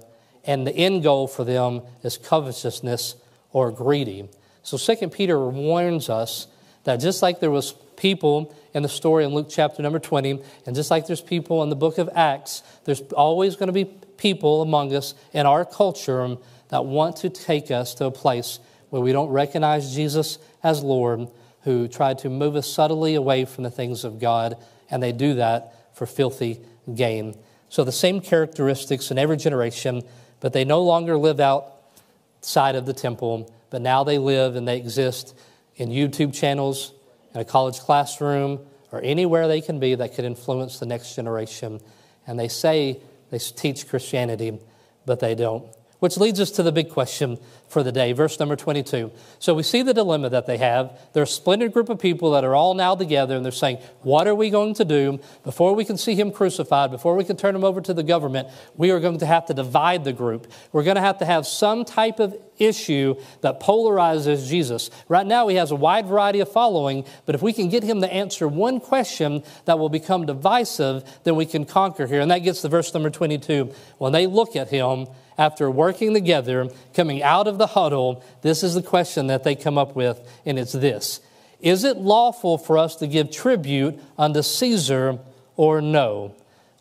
And 0.45 0.67
the 0.67 0.75
end 0.75 1.03
goal 1.03 1.29
for 1.29 1.45
them 1.45 1.83
is 2.03 2.17
covetousness 2.17 3.17
or 3.53 3.71
greedy. 3.71 4.29
So 4.63 4.79
Second 4.79 5.11
Peter 5.11 5.39
warns 5.39 6.09
us 6.09 6.47
that 6.85 6.97
just 6.97 7.21
like 7.21 7.41
there 7.41 7.51
was 7.51 7.75
people 7.97 8.55
in 8.75 8.83
the 8.83 8.89
story 8.89 9.25
in 9.25 9.33
Luke 9.33 9.49
chapter 9.51 9.83
number 9.83 9.99
20, 9.99 10.43
and 10.67 10.77
just 10.77 10.91
like 10.91 11.07
there's 11.07 11.21
people 11.21 11.63
in 11.63 11.71
the 11.71 11.77
book 11.77 11.99
of 11.99 12.09
Acts, 12.15 12.63
there's 12.85 13.01
always 13.13 13.57
going 13.57 13.69
to 13.69 13.73
be 13.73 13.85
people 14.17 14.63
among 14.63 14.95
us 14.95 15.15
in 15.33 15.47
our 15.47 15.65
culture 15.65 16.37
that 16.69 16.85
want 16.85 17.17
to 17.17 17.31
take 17.31 17.71
us 17.71 17.95
to 17.95 18.07
a 18.07 18.11
place 18.11 18.59
where 18.91 19.03
we 19.03 19.13
don't 19.13 19.29
recognize 19.31 19.95
Jesus 19.95 20.39
as 20.63 20.83
Lord, 20.83 21.29
who 21.63 21.89
try 21.89 22.15
to 22.15 22.29
move 22.29 22.57
us 22.57 22.67
subtly 22.67 23.15
away 23.15 23.45
from 23.45 23.65
the 23.65 23.71
things 23.71 24.05
of 24.05 24.21
God, 24.21 24.57
and 24.91 25.03
they 25.03 25.13
do 25.13 25.35
that 25.35 25.95
for 25.95 26.07
filthy 26.07 26.61
gain. 26.95 27.35
So 27.69 27.85
the 27.85 27.93
same 27.93 28.21
characteristics 28.21 29.11
in 29.11 29.19
every 29.19 29.37
generation, 29.37 30.03
but 30.41 30.53
they 30.53 30.65
no 30.65 30.83
longer 30.83 31.17
live 31.17 31.41
outside 31.41 32.77
of 32.77 32.87
the 32.87 32.93
temple, 32.93 33.53
but 33.71 33.83
now 33.83 34.05
they 34.05 34.19
live 34.19 34.55
and 34.57 34.67
they 34.67 34.77
exist 34.77 35.37
in 35.77 35.89
YouTube 35.91 36.33
channels, 36.35 36.93
in 37.37 37.43
a 37.43 37.45
college 37.45 37.79
classroom, 37.81 38.59
or 38.91 39.01
anywhere 39.03 39.47
they 39.47 39.61
can 39.61 39.79
be 39.79 39.95
that 39.95 40.15
could 40.15 40.25
influence 40.25 40.79
the 40.79 40.87
next 40.87 41.15
generation. 41.15 41.81
And 42.27 42.39
they 42.39 42.49
say 42.49 42.99
they 43.31 43.39
teach 43.39 43.87
Christianity, 43.89 44.59
but 45.05 45.21
they 45.21 45.35
don't. 45.35 45.67
Which 45.99 46.17
leads 46.17 46.41
us 46.41 46.51
to 46.53 46.63
the 46.63 46.73
big 46.73 46.89
question 46.89 47.39
for 47.69 47.83
the 47.83 47.93
day, 47.93 48.13
verse 48.13 48.39
number 48.39 48.57
22. 48.57 49.11
So 49.39 49.55
we 49.55 49.63
see 49.63 49.83
the 49.83 49.95
dilemma 49.95 50.31
that 50.31 50.47
they 50.47 50.59
have. 50.59 50.99
They're 51.13 51.25
a 51.25 51.27
splendid 51.27 51.73
group 51.73 51.89
of 51.89 51.99
people 51.99 52.31
that 52.33 52.45
are 52.45 52.55
all 52.55 52.75
now 52.75 52.95
together, 52.95 53.37
and 53.37 53.45
they're 53.45 53.53
saying, 53.53 53.79
What 54.03 54.29
are 54.29 54.35
we 54.35 54.51
going 54.51 54.75
to 54.75 54.85
do 54.85 55.21
before 55.43 55.75
we 55.75 55.85
can 55.85 55.97
see 55.97 56.15
him 56.15 56.31
crucified, 56.31 56.91
before 56.91 57.17
we 57.17 57.25
can 57.25 57.37
turn 57.37 57.55
him 57.55 57.65
over 57.65 57.81
to 57.81 57.93
the 57.93 58.03
government? 58.03 58.49
We 58.77 58.91
are 58.91 59.01
going 59.01 59.19
to 59.19 59.27
have 59.27 59.47
to 59.47 59.55
divide 59.55 60.05
the 60.05 60.13
group. 60.13 60.51
We're 60.73 60.85
going 60.85 60.97
to 60.97 61.03
have 61.03 61.19
to 61.19 61.25
have 61.25 61.47
some 61.47 61.85
type 61.85 62.21
of 62.21 62.37
issue 62.59 63.17
that 63.41 63.61
polarizes 63.61 64.49
Jesus. 64.49 64.91
Right 65.09 65.27
now, 65.27 65.49
he 65.49 65.57
has 65.57 65.71
a 65.71 65.77
wide 65.77 66.07
variety 66.07 66.41
of 66.41 66.51
following, 66.51 67.05
but 67.27 67.35
if 67.35 67.43
we 67.43 67.53
can 67.53 67.69
get 67.69 67.83
him 67.83 68.01
to 68.01 68.13
answer 68.13 68.49
one 68.49 68.81
question 68.81 69.43
that 69.65 69.79
will 69.79 69.89
become 69.89 70.27
divisive, 70.27 71.05
then 71.25 71.37
we 71.37 71.47
can 71.47 71.65
conquer 71.65 72.07
here. 72.07 72.21
And 72.21 72.31
that 72.31 72.39
gets 72.39 72.63
to 72.63 72.69
verse 72.69 72.93
number 72.95 73.11
22. 73.11 73.73
When 73.99 74.13
they 74.13 74.27
look 74.27 74.57
at 74.57 74.69
him, 74.69 75.07
after 75.39 75.71
working 75.71 76.15
together, 76.15 76.69
coming 76.95 77.23
out 77.23 77.47
of 77.47 77.56
the 77.59 77.69
huddle, 77.69 78.25
this 78.43 78.63
is 78.63 78.75
the 78.75 78.83
question 78.83 79.27
that 79.29 79.45
they 79.45 79.55
come 79.55 79.79
up 79.79 79.97
with, 79.97 80.21
and 80.45 80.59
it's 80.59 80.73
this 80.73 81.21
Is 81.61 81.85
it 81.85 81.97
lawful 81.97 82.59
for 82.59 82.79
us 82.79 82.97
to 82.97 83.07
give 83.07 83.31
tribute 83.31 83.99
unto 84.19 84.43
Caesar 84.43 85.19
or 85.57 85.81
no? 85.81 86.35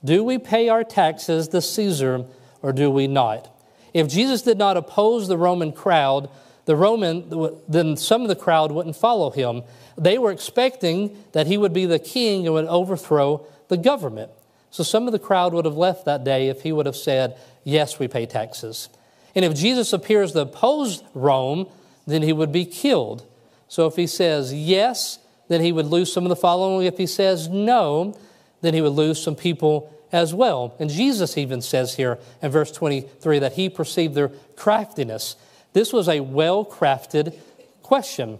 Do 0.04 0.24
we 0.24 0.38
pay 0.38 0.70
our 0.70 0.84
taxes 0.84 1.48
to 1.50 1.62
Caesar 1.62 2.26
or 2.62 2.74
do 2.74 2.92
we 2.92 3.08
not? 3.08 3.52
If 3.94 4.10
Jesus 4.10 4.42
did 4.42 4.58
not 4.58 4.78
oppose 4.78 5.28
the 5.28 5.38
Roman 5.38 5.72
crowd, 5.72 6.30
the 6.66 6.76
Roman, 6.76 7.60
then 7.68 7.96
some 7.96 8.22
of 8.22 8.28
the 8.28 8.36
crowd 8.36 8.72
wouldn't 8.72 8.96
follow 8.96 9.30
him. 9.30 9.64
They 9.98 10.18
were 10.18 10.32
expecting 10.32 11.24
that 11.32 11.48
he 11.48 11.58
would 11.58 11.74
be 11.74 11.86
the 11.86 12.00
king 12.00 12.46
and 12.46 12.54
would 12.54 12.66
overthrow 12.66 13.46
the 13.68 13.78
government. 13.78 14.32
So 14.70 14.84
some 14.84 15.08
of 15.08 15.14
the 15.14 15.20
crowd 15.20 15.54
would 15.54 15.66
have 15.66 15.78
left 15.78 16.06
that 16.06 16.24
day 16.24 16.50
if 16.50 16.62
he 16.62 16.72
would 16.72 16.86
have 16.86 16.98
said, 16.98 17.38
Yes, 17.64 17.98
we 17.98 18.08
pay 18.08 18.26
taxes. 18.26 18.90
And 19.36 19.44
if 19.44 19.54
Jesus 19.54 19.92
appears 19.94 20.32
to 20.32 20.42
oppose 20.42 21.04
Rome, 21.14 21.68
then 22.08 22.22
he 22.22 22.34
would 22.34 22.52
be 22.52 22.66
killed. 22.66 23.26
So 23.68 23.88
if 23.88 23.96
he 23.96 24.08
says 24.08 24.54
yes, 24.54 25.20
then 25.48 25.62
he 25.62 25.72
would 25.72 25.88
lose 25.88 26.12
some 26.12 26.24
of 26.24 26.30
the 26.30 26.36
following. 26.36 26.86
If 26.86 26.98
he 26.98 27.08
says 27.08 27.48
no, 27.48 28.18
then 28.62 28.74
he 28.74 28.82
would 28.82 28.94
lose 28.94 29.22
some 29.22 29.36
people 29.36 29.92
as 30.12 30.34
well. 30.34 30.76
And 30.80 30.90
Jesus 30.90 31.38
even 31.38 31.62
says 31.62 31.96
here 31.96 32.20
in 32.42 32.52
verse 32.52 32.72
23 32.72 33.40
that 33.40 33.54
he 33.54 33.70
perceived 33.70 34.16
their 34.16 34.30
craftiness. 34.56 35.36
This 35.74 35.92
was 35.92 36.08
a 36.08 36.22
well 36.22 36.64
crafted 36.64 37.38
question. 37.84 38.40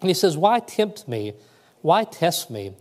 And 0.00 0.08
he 0.08 0.14
says, 0.14 0.36
Why 0.36 0.60
tempt 0.60 1.08
me? 1.08 1.34
Why 1.82 2.04
test 2.04 2.50
me? 2.50 2.72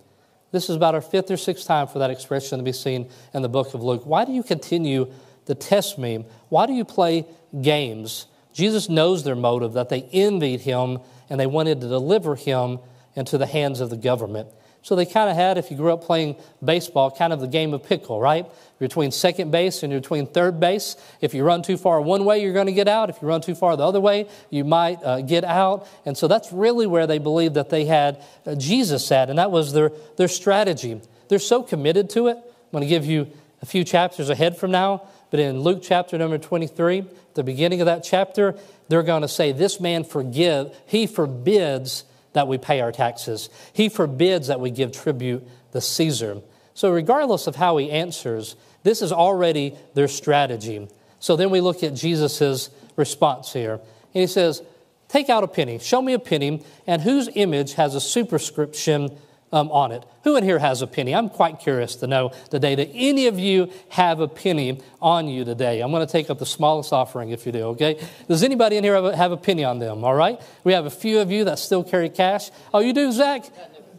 This 0.52 0.70
is 0.70 0.76
about 0.76 0.96
our 0.96 1.02
fifth 1.02 1.30
or 1.30 1.38
sixth 1.38 1.68
time 1.68 1.88
for 1.88 2.00
that 2.00 2.10
expression 2.10 2.58
to 2.58 2.64
be 2.64 2.72
seen 2.72 3.10
in 3.34 3.42
the 3.42 3.50
book 3.50 3.74
of 3.74 3.84
Luke. 3.84 4.06
Why 4.06 4.26
do 4.26 4.32
you 4.32 4.44
continue 4.44 5.12
to 5.50 5.56
test 5.56 5.98
me? 5.98 6.26
Why 6.48 6.66
do 6.66 6.74
you 6.74 6.86
play 6.86 7.26
games? 7.62 8.26
Jesus 8.54 8.90
knows 8.90 9.24
their 9.24 9.36
motive, 9.36 9.74
that 9.74 9.90
they 9.90 10.02
envied 10.02 10.62
him 10.62 11.00
and 11.30 11.40
they 11.40 11.48
wanted 11.48 11.82
to 11.82 11.88
deliver 11.88 12.36
him 12.36 12.80
into 13.16 13.38
the 13.38 13.46
hands 13.46 13.82
of 13.82 13.90
the 13.90 13.98
government. 13.98 14.48
So 14.82 14.96
they 14.96 15.06
kind 15.06 15.30
of 15.30 15.36
had, 15.36 15.58
if 15.58 15.70
you 15.70 15.78
grew 15.78 15.92
up 15.92 16.04
playing 16.04 16.38
baseball, 16.64 17.12
kind 17.12 17.34
of 17.34 17.42
the 17.42 17.48
game 17.48 17.74
of 17.74 17.84
pickle, 17.84 18.20
right? 18.20 18.46
You're 18.80 18.88
between 18.88 19.12
second 19.12 19.52
base 19.52 19.84
and 19.84 19.92
you're 19.92 20.00
between 20.00 20.26
third 20.26 20.60
base. 20.60 20.96
If 21.20 21.34
you 21.34 21.44
run 21.44 21.64
too 21.64 21.76
far 21.76 22.00
one 22.00 22.24
way, 22.24 22.42
you're 22.42 22.54
going 22.54 22.68
to 22.68 22.72
get 22.72 22.88
out. 22.88 23.10
If 23.10 23.22
you 23.22 23.28
run 23.28 23.42
too 23.42 23.56
far 23.56 23.76
the 23.76 23.84
other 23.84 24.00
way, 24.00 24.28
you 24.50 24.64
might 24.64 25.04
uh, 25.04 25.22
get 25.22 25.44
out. 25.44 25.86
And 26.06 26.18
so 26.18 26.28
that's 26.28 26.54
really 26.54 26.88
where 26.88 27.08
they 27.08 27.18
believed 27.18 27.56
that 27.56 27.70
they 27.70 27.86
had 27.86 28.24
uh, 28.46 28.56
Jesus 28.56 29.12
at, 29.12 29.30
and 29.30 29.38
that 29.38 29.52
was 29.52 29.74
their, 29.74 29.92
their 30.16 30.30
strategy. 30.30 31.02
They're 31.28 31.40
so 31.40 31.62
committed 31.62 32.10
to 32.12 32.28
it. 32.28 32.38
I'm 32.38 32.72
going 32.72 32.84
to 32.84 32.88
give 32.88 33.06
you 33.06 33.28
a 33.62 33.66
few 33.66 33.84
chapters 33.84 34.30
ahead 34.30 34.58
from 34.58 34.72
now, 34.72 35.04
but 35.32 35.40
in 35.40 35.62
Luke 35.62 35.80
chapter 35.82 36.18
number 36.18 36.38
23, 36.38 37.06
the 37.36 37.44
beginning 37.44 37.82
of 37.82 37.86
that 37.86 38.04
chapter, 38.04 38.56
they're 38.88 39.04
going 39.04 39.22
to 39.22 39.28
say, 39.28 39.52
This 39.52 39.80
man 39.80 40.04
forgive, 40.04 40.76
he 40.86 41.08
forbids 41.08 42.04
that 42.34 42.48
we 42.48 42.58
pay 42.58 42.82
our 42.82 42.92
taxes. 42.92 43.50
He 43.74 43.90
forbids 43.90 44.48
that 44.48 44.60
we 44.60 44.72
give 44.72 44.92
tribute 44.92 45.48
to 45.72 45.82
Caesar. 45.82 46.42
So, 46.74 46.92
regardless 46.92 47.48
of 47.48 47.56
how 47.56 47.78
he 47.78 47.92
answers, 47.92 48.56
this 48.84 49.02
is 49.02 49.12
already 49.12 49.76
their 49.94 50.08
strategy. 50.08 50.88
So 51.20 51.36
then 51.36 51.50
we 51.50 51.62
look 51.62 51.84
at 51.84 51.94
Jesus' 51.94 52.70
response 52.96 53.54
here. 53.54 53.74
And 53.74 54.22
he 54.22 54.28
says, 54.28 54.64
Take 55.08 55.30
out 55.30 55.44
a 55.44 55.48
penny, 55.48 55.80
show 55.80 56.02
me 56.02 56.14
a 56.14 56.20
penny, 56.20 56.64
and 56.86 57.02
whose 57.02 57.30
image 57.34 57.74
has 57.74 57.96
a 57.96 58.02
superscription 58.02 59.18
um, 59.52 59.72
on 59.72 59.92
it. 59.92 60.04
Who 60.24 60.36
in 60.36 60.44
here 60.44 60.60
has 60.60 60.82
a 60.82 60.88
penny? 60.88 61.16
I'm 61.16 61.30
quite 61.30 61.60
curious 61.60 61.96
to 61.98 62.08
know 62.08 62.32
today. 62.50 62.76
Do 62.76 62.90
any 62.94 63.28
of 63.28 63.40
you 63.40 63.72
have 63.90 64.20
a 64.20 64.28
penny 64.28 64.82
on 65.02 65.28
you 65.28 65.46
today? 65.46 65.82
I'm 65.82 65.92
going 65.92 66.06
to 66.06 66.12
take 66.12 66.30
up 66.30 66.40
the 66.40 66.46
smallest 66.46 66.94
offering 66.94 67.30
if 67.30 67.46
you 67.46 67.52
do, 67.52 67.64
okay? 67.70 68.00
Does 68.28 68.44
anybody 68.44 68.78
in 68.78 68.84
here 68.84 68.96
have 68.96 69.06
a, 69.06 69.16
have 69.16 69.32
a 69.32 69.38
penny 69.38 69.64
on 69.64 69.80
them, 69.80 70.04
all 70.04 70.16
right? 70.16 70.40
We 70.64 70.74
have 70.74 70.86
a 70.86 70.92
few 70.92 71.20
of 71.20 71.32
you 71.32 71.46
that 71.46 71.60
still 71.60 71.84
carry 71.84 72.10
cash. 72.10 72.52
Oh, 72.74 72.80
you 72.80 72.94
do, 72.94 73.12
Zach? 73.12 73.46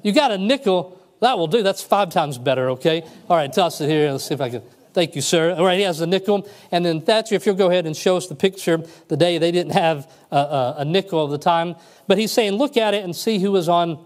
You 0.02 0.12
got 0.12 0.30
a 0.30 0.38
nickel. 0.38 1.00
That 1.20 1.36
will 1.36 1.48
do. 1.48 1.62
That's 1.62 1.82
five 1.82 2.10
times 2.10 2.38
better, 2.38 2.70
okay? 2.70 3.02
All 3.28 3.36
right, 3.36 3.52
toss 3.52 3.80
it 3.80 3.88
here. 3.88 4.10
Let's 4.12 4.24
see 4.24 4.34
if 4.34 4.40
I 4.40 4.50
can. 4.50 4.62
Thank 4.92 5.14
you, 5.14 5.22
sir. 5.22 5.54
All 5.54 5.64
right, 5.64 5.78
he 5.78 5.84
has 5.84 6.00
a 6.00 6.06
nickel. 6.06 6.48
And 6.72 6.84
then 6.84 7.00
Thatcher, 7.00 7.36
if 7.36 7.46
you'll 7.46 7.54
go 7.54 7.70
ahead 7.70 7.86
and 7.86 7.96
show 7.96 8.16
us 8.16 8.26
the 8.26 8.34
picture, 8.34 8.82
the 9.06 9.16
day 9.16 9.38
they 9.38 9.52
didn't 9.52 9.72
have 9.72 10.10
a, 10.32 10.36
a, 10.36 10.74
a 10.78 10.84
nickel 10.84 11.24
of 11.24 11.30
the 11.30 11.38
time. 11.38 11.76
But 12.08 12.18
he's 12.18 12.32
saying, 12.32 12.54
look 12.54 12.76
at 12.76 12.94
it 12.94 13.04
and 13.04 13.14
see 13.14 13.38
who 13.38 13.52
was 13.52 13.68
on 13.68 14.04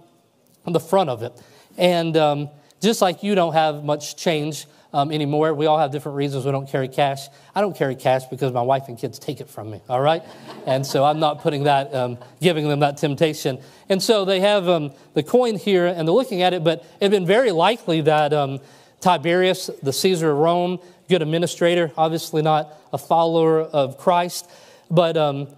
on 0.67 0.73
the 0.73 0.81
front 0.81 1.11
of 1.11 1.23
it. 1.23 1.33
And 1.77 2.17
um, 2.17 2.49
just 2.81 3.01
like 3.03 3.23
you 3.23 3.35
don't 3.35 3.55
have 3.55 3.85
much 3.85 4.17
change 4.17 4.67
um, 4.93 5.11
anymore, 5.11 5.53
we 5.55 5.67
all 5.67 5.79
have 5.79 5.91
different 5.91 6.17
reasons 6.17 6.45
we 6.45 6.53
don't 6.53 6.69
carry 6.69 6.87
cash. 6.87 7.27
I 7.53 7.61
don't 7.61 7.77
carry 7.77 7.97
cash 7.97 8.27
because 8.27 8.53
my 8.53 8.63
wife 8.63 8.85
and 8.87 8.97
kids 8.97 9.19
take 9.19 9.41
it 9.41 9.49
from 9.51 9.71
me, 9.71 9.81
all 9.89 10.01
right? 10.01 10.23
and 10.67 10.87
so 10.87 11.05
I'm 11.05 11.19
not 11.19 11.43
putting 11.43 11.65
that, 11.65 11.93
um, 11.95 12.17
giving 12.41 12.69
them 12.69 12.81
that 12.81 12.97
temptation. 12.97 13.59
And 13.89 14.03
so 14.03 14.25
they 14.25 14.41
have 14.41 14.69
um, 14.69 14.93
the 15.15 15.23
coin 15.23 15.57
here 15.57 15.87
and 15.87 16.07
they're 16.07 16.15
looking 16.15 16.43
at 16.43 16.55
it, 16.55 16.63
but 16.63 16.81
it 17.01 17.03
had 17.03 17.11
been 17.11 17.27
very 17.27 17.51
likely 17.51 18.03
that 18.03 18.33
um, 18.33 18.61
Tiberius, 19.01 19.69
the 19.83 19.93
Caesar 19.93 20.31
of 20.31 20.39
Rome, 20.39 20.79
good 21.09 21.23
administrator, 21.23 21.93
obviously 21.97 22.41
not 22.41 22.73
a 22.93 22.99
follower 22.99 23.61
of 23.61 23.99
Christ, 23.99 24.49
but 24.91 25.17
um, 25.17 25.49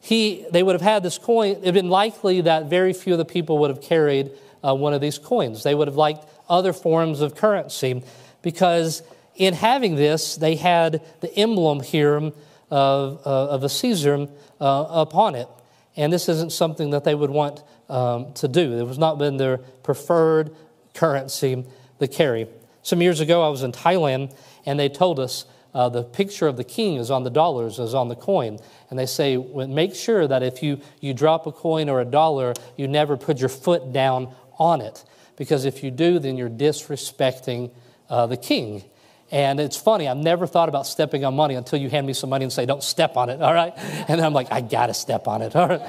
he, 0.00 0.46
they 0.52 0.62
would 0.62 0.72
have 0.74 0.82
had 0.82 1.02
this 1.02 1.18
coin. 1.18 1.50
It 1.50 1.64
had 1.64 1.74
been 1.74 1.90
likely 1.90 2.40
that 2.42 2.66
very 2.66 2.92
few 2.92 3.12
of 3.12 3.18
the 3.18 3.24
people 3.24 3.58
would 3.58 3.70
have 3.70 3.82
carried 3.82 4.30
uh, 4.64 4.74
one 4.74 4.94
of 4.94 5.00
these 5.00 5.18
coins. 5.18 5.62
They 5.62 5.74
would 5.74 5.88
have 5.88 5.96
liked 5.96 6.24
other 6.48 6.72
forms 6.72 7.20
of 7.20 7.34
currency 7.34 8.02
because 8.42 9.02
in 9.34 9.54
having 9.54 9.96
this, 9.96 10.36
they 10.36 10.56
had 10.56 11.02
the 11.20 11.34
emblem 11.36 11.80
here 11.80 12.32
of, 12.70 13.26
uh, 13.26 13.48
of 13.48 13.64
a 13.64 13.68
Caesar 13.68 14.28
uh, 14.60 14.86
upon 14.88 15.34
it. 15.34 15.48
And 15.96 16.12
this 16.12 16.28
isn't 16.28 16.52
something 16.52 16.90
that 16.90 17.04
they 17.04 17.14
would 17.14 17.30
want 17.30 17.62
um, 17.88 18.32
to 18.34 18.48
do. 18.48 18.78
It 18.78 18.86
was 18.86 18.98
not 18.98 19.18
been 19.18 19.36
their 19.36 19.58
preferred 19.58 20.54
currency 20.94 21.64
to 22.00 22.08
carry. 22.08 22.48
Some 22.82 23.02
years 23.02 23.20
ago, 23.20 23.42
I 23.42 23.48
was 23.48 23.62
in 23.62 23.72
Thailand, 23.72 24.34
and 24.64 24.78
they 24.78 24.88
told 24.88 25.18
us 25.18 25.46
uh, 25.74 25.88
the 25.88 26.02
picture 26.02 26.46
of 26.46 26.56
the 26.56 26.64
king 26.64 26.96
is 26.96 27.10
on 27.10 27.22
the 27.22 27.30
dollars, 27.30 27.78
is 27.78 27.94
on 27.94 28.08
the 28.08 28.16
coin. 28.16 28.58
And 28.88 28.98
they 28.98 29.06
say, 29.06 29.36
well, 29.36 29.66
make 29.66 29.94
sure 29.94 30.26
that 30.26 30.42
if 30.42 30.62
you, 30.62 30.80
you 31.00 31.12
drop 31.12 31.46
a 31.46 31.52
coin 31.52 31.88
or 31.88 32.00
a 32.00 32.04
dollar, 32.04 32.54
you 32.76 32.88
never 32.88 33.16
put 33.16 33.40
your 33.40 33.48
foot 33.48 33.92
down 33.92 34.28
on 34.58 34.80
it. 34.80 35.04
Because 35.36 35.64
if 35.64 35.82
you 35.82 35.90
do, 35.90 36.18
then 36.18 36.36
you're 36.36 36.50
disrespecting 36.50 37.70
uh, 38.08 38.26
the 38.26 38.36
king. 38.36 38.84
And 39.30 39.58
it's 39.58 39.76
funny, 39.76 40.06
I've 40.06 40.16
never 40.16 40.46
thought 40.46 40.68
about 40.68 40.86
stepping 40.86 41.24
on 41.24 41.34
money 41.34 41.56
until 41.56 41.80
you 41.80 41.90
hand 41.90 42.06
me 42.06 42.12
some 42.12 42.30
money 42.30 42.44
and 42.44 42.52
say, 42.52 42.64
don't 42.64 42.82
step 42.82 43.16
on 43.16 43.28
it, 43.28 43.42
all 43.42 43.54
right? 43.54 43.72
And 44.08 44.20
I'm 44.20 44.32
like, 44.32 44.52
I 44.52 44.60
gotta 44.60 44.94
step 44.94 45.26
on 45.26 45.42
it, 45.42 45.56
all 45.56 45.68
right? 45.68 45.82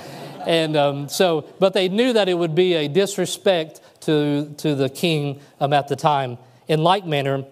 And 0.46 0.76
um, 0.78 1.10
so, 1.10 1.42
but 1.60 1.74
they 1.74 1.90
knew 1.90 2.14
that 2.14 2.30
it 2.30 2.34
would 2.34 2.56
be 2.56 2.74
a 2.74 2.88
disrespect 2.88 3.82
to, 4.02 4.54
to 4.58 4.76
the 4.76 4.90
king 4.90 5.42
um, 5.60 5.74
at 5.74 5.88
the 5.88 5.96
time. 5.96 6.38
In 6.68 6.84
like 6.84 7.06
manner, 7.06 7.46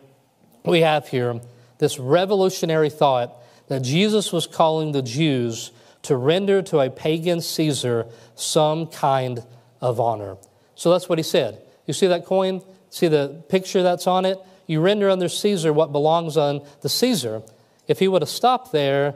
we 0.63 0.81
have 0.81 1.07
here 1.07 1.39
this 1.77 1.99
revolutionary 1.99 2.89
thought 2.89 3.35
that 3.67 3.81
Jesus 3.81 4.31
was 4.31 4.47
calling 4.47 4.91
the 4.91 5.01
Jews 5.01 5.71
to 6.03 6.15
render 6.15 6.61
to 6.61 6.79
a 6.79 6.89
pagan 6.89 7.41
Caesar 7.41 8.05
some 8.35 8.87
kind 8.87 9.43
of 9.81 9.99
honor. 9.99 10.37
So 10.75 10.91
that's 10.91 11.09
what 11.09 11.17
he 11.17 11.23
said. 11.23 11.61
You 11.85 11.93
see 11.93 12.07
that 12.07 12.25
coin? 12.25 12.61
See 12.89 13.07
the 13.07 13.43
picture 13.49 13.83
that's 13.83 14.07
on 14.07 14.25
it? 14.25 14.37
You 14.67 14.81
render 14.81 15.09
under 15.09 15.29
Caesar 15.29 15.71
what 15.73 15.91
belongs 15.91 16.37
on 16.37 16.65
the 16.81 16.89
Caesar. 16.89 17.41
If 17.87 17.99
he 17.99 18.07
would 18.07 18.21
have 18.21 18.29
stopped 18.29 18.71
there, 18.71 19.15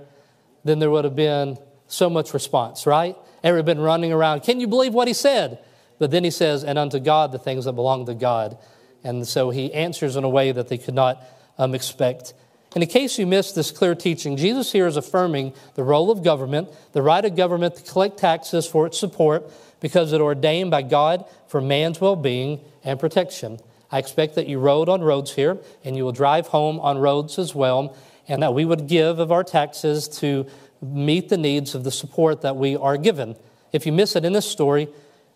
then 0.64 0.80
there 0.80 0.92
would 0.92 1.06
have 1.06 1.16
been 1.16 1.58
so 1.88 2.10
much 2.10 2.34
response, 2.34 2.86
right? 2.86 3.16
Everybody 3.44 3.76
been 3.76 3.84
running 3.84 4.12
around. 4.12 4.42
Can 4.44 4.60
you 4.60 4.68
believe 4.68 4.94
what 4.94 5.08
he 5.08 5.14
said? 5.14 5.60
But 5.98 6.12
then 6.12 6.24
he 6.24 6.32
says, 6.32 6.64
and 6.64 6.78
unto 6.78 7.00
God 7.00 7.32
the 7.32 7.40
things 7.40 7.66
that 7.66 7.74
belong 7.74 8.06
to 8.06 8.14
God. 8.14 8.58
And 9.04 9.28
so 9.28 9.50
he 9.50 9.74
answers 9.74 10.16
in 10.16 10.24
a 10.24 10.30
way 10.30 10.52
that 10.52 10.68
they 10.68 10.78
could 10.78 10.94
not 10.94 11.24
um, 11.58 11.74
expect. 11.74 12.34
And 12.76 12.84
in 12.84 12.90
case 12.90 13.18
you 13.18 13.26
missed 13.26 13.56
this 13.56 13.72
clear 13.72 13.96
teaching, 13.96 14.38
Jesus 14.38 14.72
here 14.72 14.88
is 14.88 14.98
affirming 14.98 15.54
the 15.76 15.84
role 15.84 16.12
of 16.12 16.24
government, 16.24 16.70
the 16.92 17.02
right 17.02 17.24
of 17.24 17.36
government 17.36 17.76
to 17.76 17.92
collect 17.92 18.18
taxes 18.18 18.68
for 18.68 18.86
its 18.86 19.00
support, 19.00 19.50
because 19.80 20.14
it 20.14 20.22
ordained 20.22 20.72
by 20.72 20.82
God 20.82 21.26
for 21.48 21.62
man's 21.62 22.02
well 22.02 22.16
being 22.16 22.62
and 22.84 23.00
protection. 23.00 23.60
I 23.92 24.00
expect 24.00 24.36
that 24.36 24.48
you 24.48 24.60
rode 24.60 24.90
on 24.90 25.02
roads 25.02 25.34
here 25.34 25.58
and 25.84 25.96
you 25.96 26.04
will 26.04 26.12
drive 26.12 26.48
home 26.48 26.80
on 26.80 26.98
roads 26.98 27.40
as 27.40 27.56
well, 27.56 27.96
and 28.28 28.44
that 28.44 28.54
we 28.54 28.66
would 28.66 28.88
give 28.88 29.20
of 29.20 29.32
our 29.32 29.44
taxes 29.44 30.08
to 30.20 30.46
meet 30.82 31.30
the 31.30 31.38
needs 31.38 31.76
of 31.76 31.84
the 31.84 31.92
support 31.92 32.42
that 32.42 32.56
we 32.56 32.76
are 32.76 32.98
given. 32.98 33.36
If 33.72 33.86
you 33.86 33.92
miss 33.92 34.16
it 34.16 34.26
in 34.26 34.34
this 34.34 34.46
story, 34.46 34.88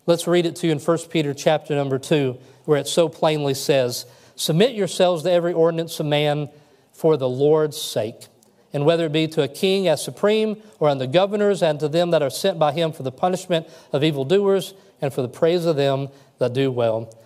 let's 0.06 0.26
read 0.26 0.46
it 0.46 0.56
to 0.56 0.66
you 0.66 0.72
in 0.72 0.78
1 0.78 0.98
Peter 1.10 1.34
chapter 1.34 1.74
number 1.74 1.98
2, 1.98 2.38
where 2.64 2.78
it 2.78 2.86
so 2.86 3.08
plainly 3.08 3.54
says, 3.54 4.06
Submit 4.36 4.74
yourselves 4.74 5.22
to 5.22 5.30
every 5.30 5.52
ordinance 5.52 6.00
of 6.00 6.06
man 6.06 6.48
for 6.92 7.16
the 7.16 7.28
Lord's 7.28 7.80
sake 7.80 8.26
and 8.74 8.84
whether 8.84 9.06
it 9.06 9.12
be 9.12 9.26
to 9.28 9.42
a 9.42 9.48
king 9.48 9.88
as 9.88 10.04
supreme, 10.04 10.60
or 10.80 10.90
unto 10.90 11.06
governors, 11.06 11.62
and 11.62 11.80
to 11.80 11.88
them 11.88 12.10
that 12.10 12.20
are 12.20 12.28
sent 12.28 12.58
by 12.58 12.72
him 12.72 12.92
for 12.92 13.04
the 13.04 13.12
punishment 13.12 13.66
of 13.92 14.04
evildoers, 14.04 14.74
and 15.00 15.14
for 15.14 15.22
the 15.22 15.28
praise 15.28 15.64
of 15.64 15.76
them 15.76 16.08
that 16.38 16.52
do 16.52 16.70
well. 16.70 17.16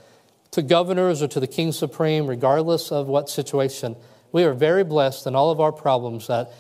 To 0.53 0.63
governors 0.63 1.23
or 1.23 1.29
to 1.29 1.41
the 1.41 1.47
king 1.47 1.73
supreme, 1.73 2.27
regardless 2.27 2.93
of 2.93 3.07
what 3.07 3.29
situation, 3.29 3.97
we 4.31 4.45
are 4.45 4.55
very 4.55 4.85
blessed 4.85 5.27
in 5.27 5.35
all 5.35 5.51
of 5.51 5.61
our 5.61 5.73
problems 5.73 6.27
that 6.29 6.53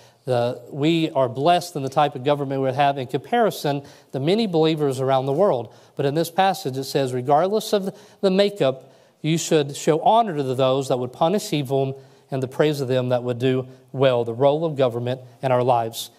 we 0.70 1.10
are 1.10 1.28
blessed 1.28 1.74
in 1.76 1.82
the 1.82 1.88
type 1.88 2.14
of 2.14 2.24
government 2.24 2.62
we 2.62 2.72
have 2.72 2.98
in 2.98 3.06
comparison 3.06 3.82
to 4.12 4.20
many 4.20 4.46
believers 4.46 5.00
around 5.00 5.26
the 5.26 5.32
world. 5.32 5.74
But 5.96 6.06
in 6.06 6.14
this 6.14 6.30
passage, 6.30 6.76
it 6.76 6.84
says, 6.84 7.12
regardless 7.12 7.72
of 7.72 7.94
the 8.20 8.30
makeup, 8.30 8.92
you 9.22 9.38
should 9.38 9.74
show 9.74 10.00
honor 10.00 10.36
to 10.36 10.54
those 10.54 10.88
that 10.88 10.98
would 10.98 11.12
punish 11.12 11.52
evil 11.52 12.02
and 12.30 12.42
the 12.42 12.48
praise 12.48 12.80
of 12.80 12.88
them 12.88 13.10
that 13.10 13.22
would 13.22 13.38
do 13.38 13.68
well, 13.92 14.24
the 14.24 14.34
role 14.34 14.64
of 14.64 14.76
government 14.76 15.20
in 15.42 15.52
our 15.52 15.62
lives. 15.62 16.10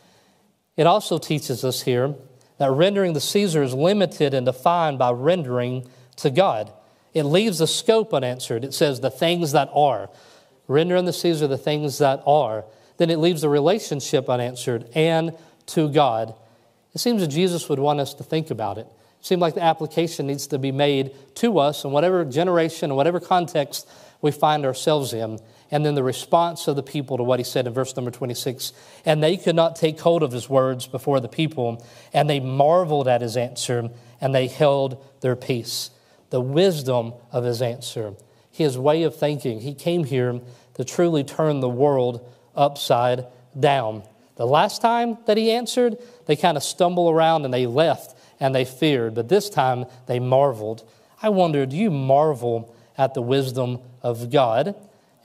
It 0.76 0.88
also 0.88 1.18
teaches 1.18 1.64
us 1.64 1.82
here 1.82 2.16
that 2.58 2.72
rendering 2.72 3.14
the 3.14 3.22
Caesar 3.22 3.64
is 3.64 3.74
limited 3.74 4.34
and 4.34 4.46
defined 4.46 5.00
by 5.00 5.12
rendering 5.12 5.88
to 6.18 6.30
God. 6.30 6.72
It 7.14 7.24
leaves 7.24 7.60
the 7.60 7.68
scope 7.68 8.14
unanswered. 8.14 8.64
It 8.64 8.74
says 8.74 9.00
the 9.00 9.10
things 9.10 9.54
that 9.54 9.70
are. 9.74 10.10
Rendering 10.68 11.06
the 11.06 11.14
Caesar 11.14 11.48
the 11.48 11.58
things 11.58 11.98
that 11.98 12.22
are. 12.26 12.66
Then 12.98 13.10
it 13.10 13.18
leaves 13.18 13.42
the 13.42 13.50
relationship 13.50 14.30
unanswered 14.30 14.90
and 14.94 15.36
to 15.68 15.90
God. 15.90 16.36
It 16.94 17.00
seems 17.00 17.22
that 17.22 17.28
Jesus 17.28 17.70
would 17.70 17.80
want 17.80 18.00
us 18.00 18.14
to 18.16 18.24
think 18.24 18.52
about 18.52 18.78
it. 18.78 18.88
It 19.20 19.26
seems 19.26 19.42
like 19.42 19.56
the 19.56 19.64
application 19.64 20.28
needs 20.28 20.48
to 20.48 20.60
be 20.60 20.72
made 20.72 21.14
to 21.36 21.60
us 21.60 21.84
in 21.84 21.92
whatever 21.92 22.24
generation 22.26 22.92
and 22.92 22.98
whatever 22.98 23.20
context 23.20 23.90
we 24.22 24.32
find 24.32 24.66
ourselves 24.66 25.14
in. 25.14 25.40
And 25.72 25.86
then 25.86 25.96
the 25.96 26.04
response 26.04 26.68
of 26.68 26.76
the 26.76 26.84
people 26.84 27.18
to 27.18 27.24
what 27.24 27.40
he 27.40 27.44
said 27.44 27.68
in 27.68 27.74
verse 27.74 27.96
number 27.96 28.12
26 28.12 28.74
And 29.06 29.22
they 29.22 29.38
could 29.38 29.56
not 29.56 29.76
take 29.76 30.00
hold 30.00 30.24
of 30.24 30.32
his 30.32 30.50
words 30.50 30.88
before 30.88 31.20
the 31.20 31.28
people, 31.28 31.86
and 32.12 32.30
they 32.30 32.40
marveled 32.40 33.08
at 33.08 33.22
his 33.22 33.38
answer, 33.38 33.90
and 34.20 34.34
they 34.34 34.48
held 34.48 35.04
their 35.22 35.36
peace. 35.36 35.92
The 36.32 36.42
wisdom 36.42 37.14
of 37.32 37.44
his 37.44 37.62
answer, 37.62 38.16
his 38.52 38.78
way 38.78 39.04
of 39.04 39.16
thinking. 39.16 39.62
He 39.62 39.74
came 39.74 40.04
here 40.04 40.42
to 40.76 40.84
truly 40.84 41.24
turn 41.24 41.60
the 41.60 41.70
world 41.70 42.28
upside 42.56 43.26
down. 43.60 44.04
The 44.36 44.48
last 44.48 44.82
time 44.82 45.18
that 45.26 45.38
he 45.38 45.52
answered, 45.52 45.98
they 46.26 46.36
kind 46.36 46.56
of 46.56 46.64
stumbled 46.64 47.14
around 47.14 47.46
and 47.46 47.54
they 47.54 47.66
left 47.66 48.16
and 48.40 48.56
they 48.56 48.66
feared, 48.66 49.16
but 49.16 49.28
this 49.28 49.50
time 49.50 49.86
they 50.08 50.20
marveled. 50.20 50.90
I 51.22 51.30
wonder, 51.30 51.66
do 51.66 51.76
you 51.76 51.92
marvel 51.92 52.74
at 52.98 53.14
the 53.14 53.22
wisdom 53.22 53.80
of 54.02 54.32
God? 54.32 54.76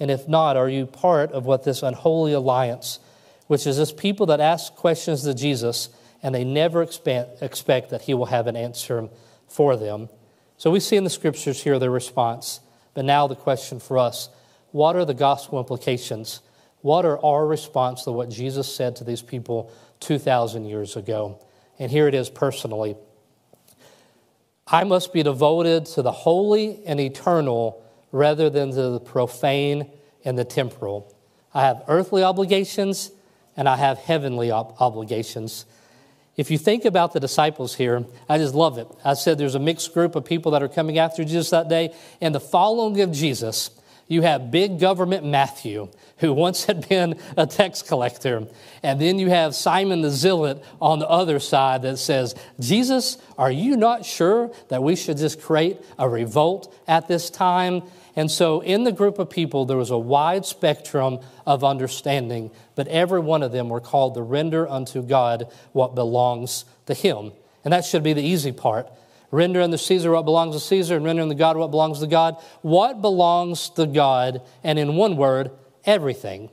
And 0.00 0.10
if 0.10 0.28
not, 0.28 0.56
are 0.56 0.68
you 0.68 0.86
part 0.86 1.32
of 1.32 1.46
what 1.46 1.64
this 1.64 1.82
unholy 1.82 2.32
alliance, 2.32 2.98
which 3.46 3.66
is 3.66 3.76
this 3.76 3.92
people 3.92 4.26
that 4.26 4.40
ask 4.40 4.74
questions 4.74 5.22
to 5.22 5.34
Jesus 5.34 5.88
and 6.22 6.34
they 6.34 6.44
never 6.44 6.82
expect, 6.82 7.42
expect 7.42 7.90
that 7.90 8.02
he 8.02 8.14
will 8.14 8.26
have 8.26 8.46
an 8.46 8.56
answer 8.56 9.08
for 9.48 9.76
them? 9.76 10.08
So 10.56 10.70
we 10.70 10.80
see 10.80 10.96
in 10.96 11.04
the 11.04 11.10
scriptures 11.10 11.62
here 11.62 11.78
their 11.78 11.90
response. 11.90 12.60
But 12.94 13.04
now 13.04 13.26
the 13.26 13.36
question 13.36 13.80
for 13.80 13.98
us 13.98 14.28
what 14.72 14.96
are 14.96 15.04
the 15.04 15.14
gospel 15.14 15.60
implications? 15.60 16.40
What 16.80 17.04
are 17.04 17.24
our 17.24 17.46
response 17.46 18.04
to 18.04 18.12
what 18.12 18.28
Jesus 18.28 18.74
said 18.74 18.96
to 18.96 19.04
these 19.04 19.22
people 19.22 19.70
2,000 20.00 20.64
years 20.64 20.96
ago? 20.96 21.38
And 21.78 21.90
here 21.90 22.08
it 22.08 22.14
is 22.14 22.28
personally 22.28 22.96
I 24.66 24.84
must 24.84 25.12
be 25.12 25.22
devoted 25.22 25.86
to 25.86 26.02
the 26.02 26.12
holy 26.12 26.82
and 26.86 26.98
eternal 26.98 27.83
rather 28.14 28.48
than 28.48 28.70
to 28.70 28.90
the 28.90 29.00
profane 29.00 29.90
and 30.24 30.38
the 30.38 30.44
temporal. 30.44 31.12
I 31.52 31.62
have 31.62 31.82
earthly 31.88 32.22
obligations 32.22 33.10
and 33.56 33.68
I 33.68 33.76
have 33.76 33.98
heavenly 33.98 34.52
ob- 34.52 34.76
obligations. 34.78 35.66
If 36.36 36.48
you 36.48 36.56
think 36.56 36.84
about 36.84 37.12
the 37.12 37.18
disciples 37.18 37.74
here, 37.74 38.04
I 38.28 38.38
just 38.38 38.54
love 38.54 38.78
it. 38.78 38.86
I 39.04 39.14
said 39.14 39.36
there's 39.36 39.56
a 39.56 39.60
mixed 39.60 39.92
group 39.92 40.14
of 40.14 40.24
people 40.24 40.52
that 40.52 40.62
are 40.62 40.68
coming 40.68 40.96
after 40.96 41.24
Jesus 41.24 41.50
that 41.50 41.68
day. 41.68 41.92
And 42.20 42.32
the 42.32 42.40
following 42.40 43.00
of 43.00 43.10
Jesus, 43.10 43.70
you 44.06 44.22
have 44.22 44.48
big 44.48 44.78
government 44.78 45.24
Matthew, 45.24 45.88
who 46.18 46.32
once 46.32 46.64
had 46.64 46.88
been 46.88 47.18
a 47.36 47.46
tax 47.46 47.82
collector. 47.82 48.46
And 48.82 49.00
then 49.00 49.18
you 49.18 49.30
have 49.30 49.54
Simon 49.54 50.02
the 50.02 50.10
Zealot 50.10 50.62
on 50.80 50.98
the 50.98 51.08
other 51.08 51.38
side 51.38 51.82
that 51.82 51.98
says, 51.98 52.34
Jesus, 52.60 53.18
are 53.36 53.50
you 53.50 53.76
not 53.76 54.04
sure 54.04 54.52
that 54.68 54.82
we 54.82 54.96
should 54.96 55.16
just 55.16 55.40
create 55.40 55.78
a 55.98 56.08
revolt 56.08 56.74
at 56.86 57.08
this 57.08 57.30
time? 57.30 57.82
And 58.16 58.30
so, 58.30 58.60
in 58.60 58.84
the 58.84 58.92
group 58.92 59.18
of 59.18 59.28
people, 59.28 59.64
there 59.64 59.76
was 59.76 59.90
a 59.90 59.98
wide 59.98 60.46
spectrum 60.46 61.18
of 61.46 61.64
understanding, 61.64 62.52
but 62.76 62.86
every 62.86 63.18
one 63.18 63.42
of 63.42 63.50
them 63.50 63.68
were 63.68 63.80
called 63.80 64.14
to 64.14 64.22
render 64.22 64.68
unto 64.68 65.02
God 65.02 65.48
what 65.72 65.96
belongs 65.96 66.64
to 66.86 66.94
Him. 66.94 67.32
And 67.64 67.72
that 67.72 67.84
should 67.84 68.04
be 68.04 68.12
the 68.12 68.22
easy 68.22 68.52
part. 68.52 68.88
Render 69.32 69.62
unto 69.62 69.76
Caesar 69.76 70.12
what 70.12 70.24
belongs 70.24 70.54
to 70.54 70.60
Caesar, 70.60 70.94
and 70.94 71.04
render 71.04 71.22
unto 71.22 71.34
God 71.34 71.56
what 71.56 71.72
belongs 71.72 71.98
to 71.98 72.06
God. 72.06 72.40
What 72.62 73.02
belongs 73.02 73.70
to 73.70 73.84
God? 73.84 74.42
And 74.62 74.78
in 74.78 74.94
one 74.94 75.16
word, 75.16 75.50
everything. 75.86 76.50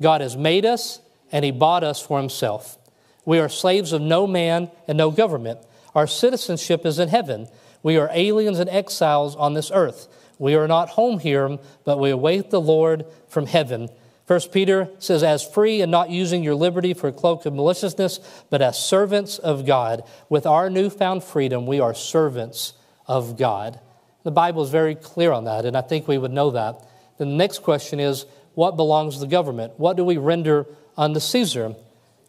God 0.00 0.20
has 0.20 0.36
made 0.36 0.64
us, 0.64 1.00
and 1.32 1.44
He 1.44 1.50
bought 1.50 1.84
us 1.84 2.00
for 2.00 2.18
Himself. 2.18 2.78
We 3.24 3.38
are 3.38 3.48
slaves 3.48 3.92
of 3.92 4.00
no 4.00 4.26
man 4.26 4.70
and 4.88 4.98
no 4.98 5.10
government. 5.10 5.60
Our 5.94 6.06
citizenship 6.06 6.86
is 6.86 6.98
in 6.98 7.08
heaven. 7.08 7.48
We 7.82 7.96
are 7.96 8.10
aliens 8.12 8.58
and 8.58 8.70
exiles 8.70 9.36
on 9.36 9.54
this 9.54 9.70
earth. 9.72 10.08
We 10.38 10.54
are 10.54 10.68
not 10.68 10.90
home 10.90 11.18
here, 11.18 11.58
but 11.84 11.98
we 11.98 12.10
await 12.10 12.50
the 12.50 12.60
Lord 12.60 13.04
from 13.28 13.46
heaven. 13.46 13.88
First 14.26 14.52
Peter 14.52 14.88
says, 15.00 15.22
as 15.22 15.46
free 15.46 15.82
and 15.82 15.90
not 15.90 16.08
using 16.08 16.44
your 16.44 16.54
liberty 16.54 16.94
for 16.94 17.08
a 17.08 17.12
cloak 17.12 17.46
of 17.46 17.52
maliciousness, 17.52 18.20
but 18.48 18.62
as 18.62 18.78
servants 18.78 19.38
of 19.38 19.66
God. 19.66 20.04
With 20.28 20.46
our 20.46 20.70
newfound 20.70 21.24
freedom, 21.24 21.66
we 21.66 21.80
are 21.80 21.94
servants 21.94 22.74
of 23.06 23.36
God. 23.36 23.80
The 24.22 24.30
Bible 24.30 24.62
is 24.62 24.70
very 24.70 24.94
clear 24.94 25.32
on 25.32 25.44
that, 25.44 25.64
and 25.64 25.76
I 25.76 25.80
think 25.80 26.06
we 26.06 26.16
would 26.16 26.30
know 26.30 26.52
that. 26.52 26.86
The 27.18 27.26
next 27.26 27.62
question 27.62 27.98
is, 27.98 28.24
what 28.60 28.76
belongs 28.76 29.14
to 29.14 29.20
the 29.20 29.26
government? 29.26 29.72
What 29.78 29.96
do 29.96 30.04
we 30.04 30.18
render 30.18 30.66
unto 30.94 31.18
Caesar? 31.18 31.74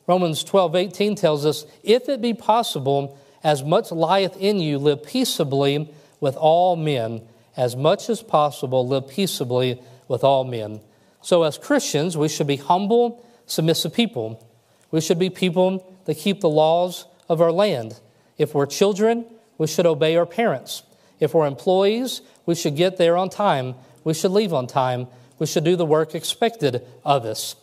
Romans 0.07 0.45
12, 0.45 0.77
18 0.77 1.15
tells 1.15 1.45
us, 1.45 1.65
if 1.83 2.07
it 2.07 2.21
be 2.21 2.33
possible, 2.33 3.19
as 3.43 3.65
much 3.65 3.91
lieth 3.91 4.37
in 4.37 4.61
you, 4.61 4.77
live 4.77 5.03
peaceably 5.05 5.93
with 6.21 6.37
all 6.37 6.77
men 6.77 7.27
as 7.57 7.75
much 7.75 8.09
as 8.09 8.23
possible, 8.23 8.87
live 8.87 9.09
peaceably 9.09 9.81
with 10.07 10.23
all 10.23 10.45
men. 10.45 10.79
So, 11.21 11.43
as 11.43 11.57
Christians, 11.57 12.15
we 12.15 12.29
should 12.29 12.47
be 12.47 12.55
humble, 12.55 13.21
submissive 13.45 13.93
people. 13.93 14.41
We 14.89 15.01
should 15.01 15.19
be 15.19 15.29
people 15.29 15.93
that 16.05 16.15
keep 16.15 16.39
the 16.39 16.47
laws 16.47 17.07
of 17.27 17.41
our 17.41 17.51
land. 17.51 17.99
If 18.37 18.55
we're 18.55 18.67
children, 18.67 19.25
we 19.57 19.67
should 19.67 19.85
obey 19.85 20.15
our 20.15 20.25
parents. 20.25 20.83
If 21.19 21.33
we're 21.33 21.45
employees, 21.45 22.21
we 22.45 22.55
should 22.55 22.77
get 22.77 22.95
there 22.95 23.17
on 23.17 23.29
time. 23.29 23.75
We 24.05 24.13
should 24.13 24.31
leave 24.31 24.53
on 24.53 24.67
time. 24.67 25.07
We 25.41 25.47
should 25.47 25.63
do 25.63 25.75
the 25.75 25.87
work 25.87 26.13
expected 26.13 26.85
of 27.03 27.25
us. 27.25 27.55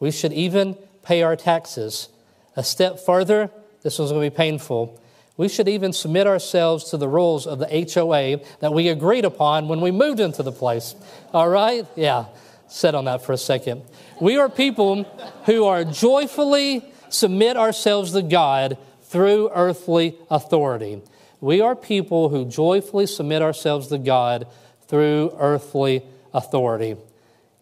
We 0.00 0.10
should 0.10 0.32
even 0.32 0.72
pay 1.02 1.22
our 1.22 1.36
taxes. 1.36 2.08
A 2.56 2.64
step 2.64 2.98
further, 2.98 3.50
this 3.82 3.98
one's 3.98 4.10
going 4.10 4.24
to 4.24 4.30
be 4.30 4.34
painful. 4.34 4.98
We 5.36 5.50
should 5.50 5.68
even 5.68 5.92
submit 5.92 6.26
ourselves 6.26 6.84
to 6.84 6.96
the 6.96 7.08
rules 7.08 7.46
of 7.46 7.58
the 7.58 7.66
HOA 7.66 8.40
that 8.60 8.72
we 8.72 8.88
agreed 8.88 9.26
upon 9.26 9.68
when 9.68 9.82
we 9.82 9.90
moved 9.90 10.18
into 10.18 10.42
the 10.42 10.50
place. 10.50 10.94
All 11.34 11.46
right? 11.46 11.86
Yeah, 11.94 12.24
sit 12.68 12.94
on 12.94 13.04
that 13.04 13.20
for 13.20 13.34
a 13.34 13.36
second. 13.36 13.82
We 14.18 14.38
are 14.38 14.48
people 14.48 15.04
who 15.44 15.66
are 15.66 15.84
joyfully 15.84 16.90
submit 17.10 17.58
ourselves 17.58 18.12
to 18.12 18.22
God 18.22 18.78
through 19.02 19.50
earthly 19.54 20.16
authority. 20.30 21.02
We 21.42 21.60
are 21.60 21.76
people 21.76 22.30
who 22.30 22.46
joyfully 22.46 23.04
submit 23.04 23.42
ourselves 23.42 23.88
to 23.88 23.98
God 23.98 24.46
through 24.88 25.36
earthly 25.38 26.02
authority. 26.32 26.96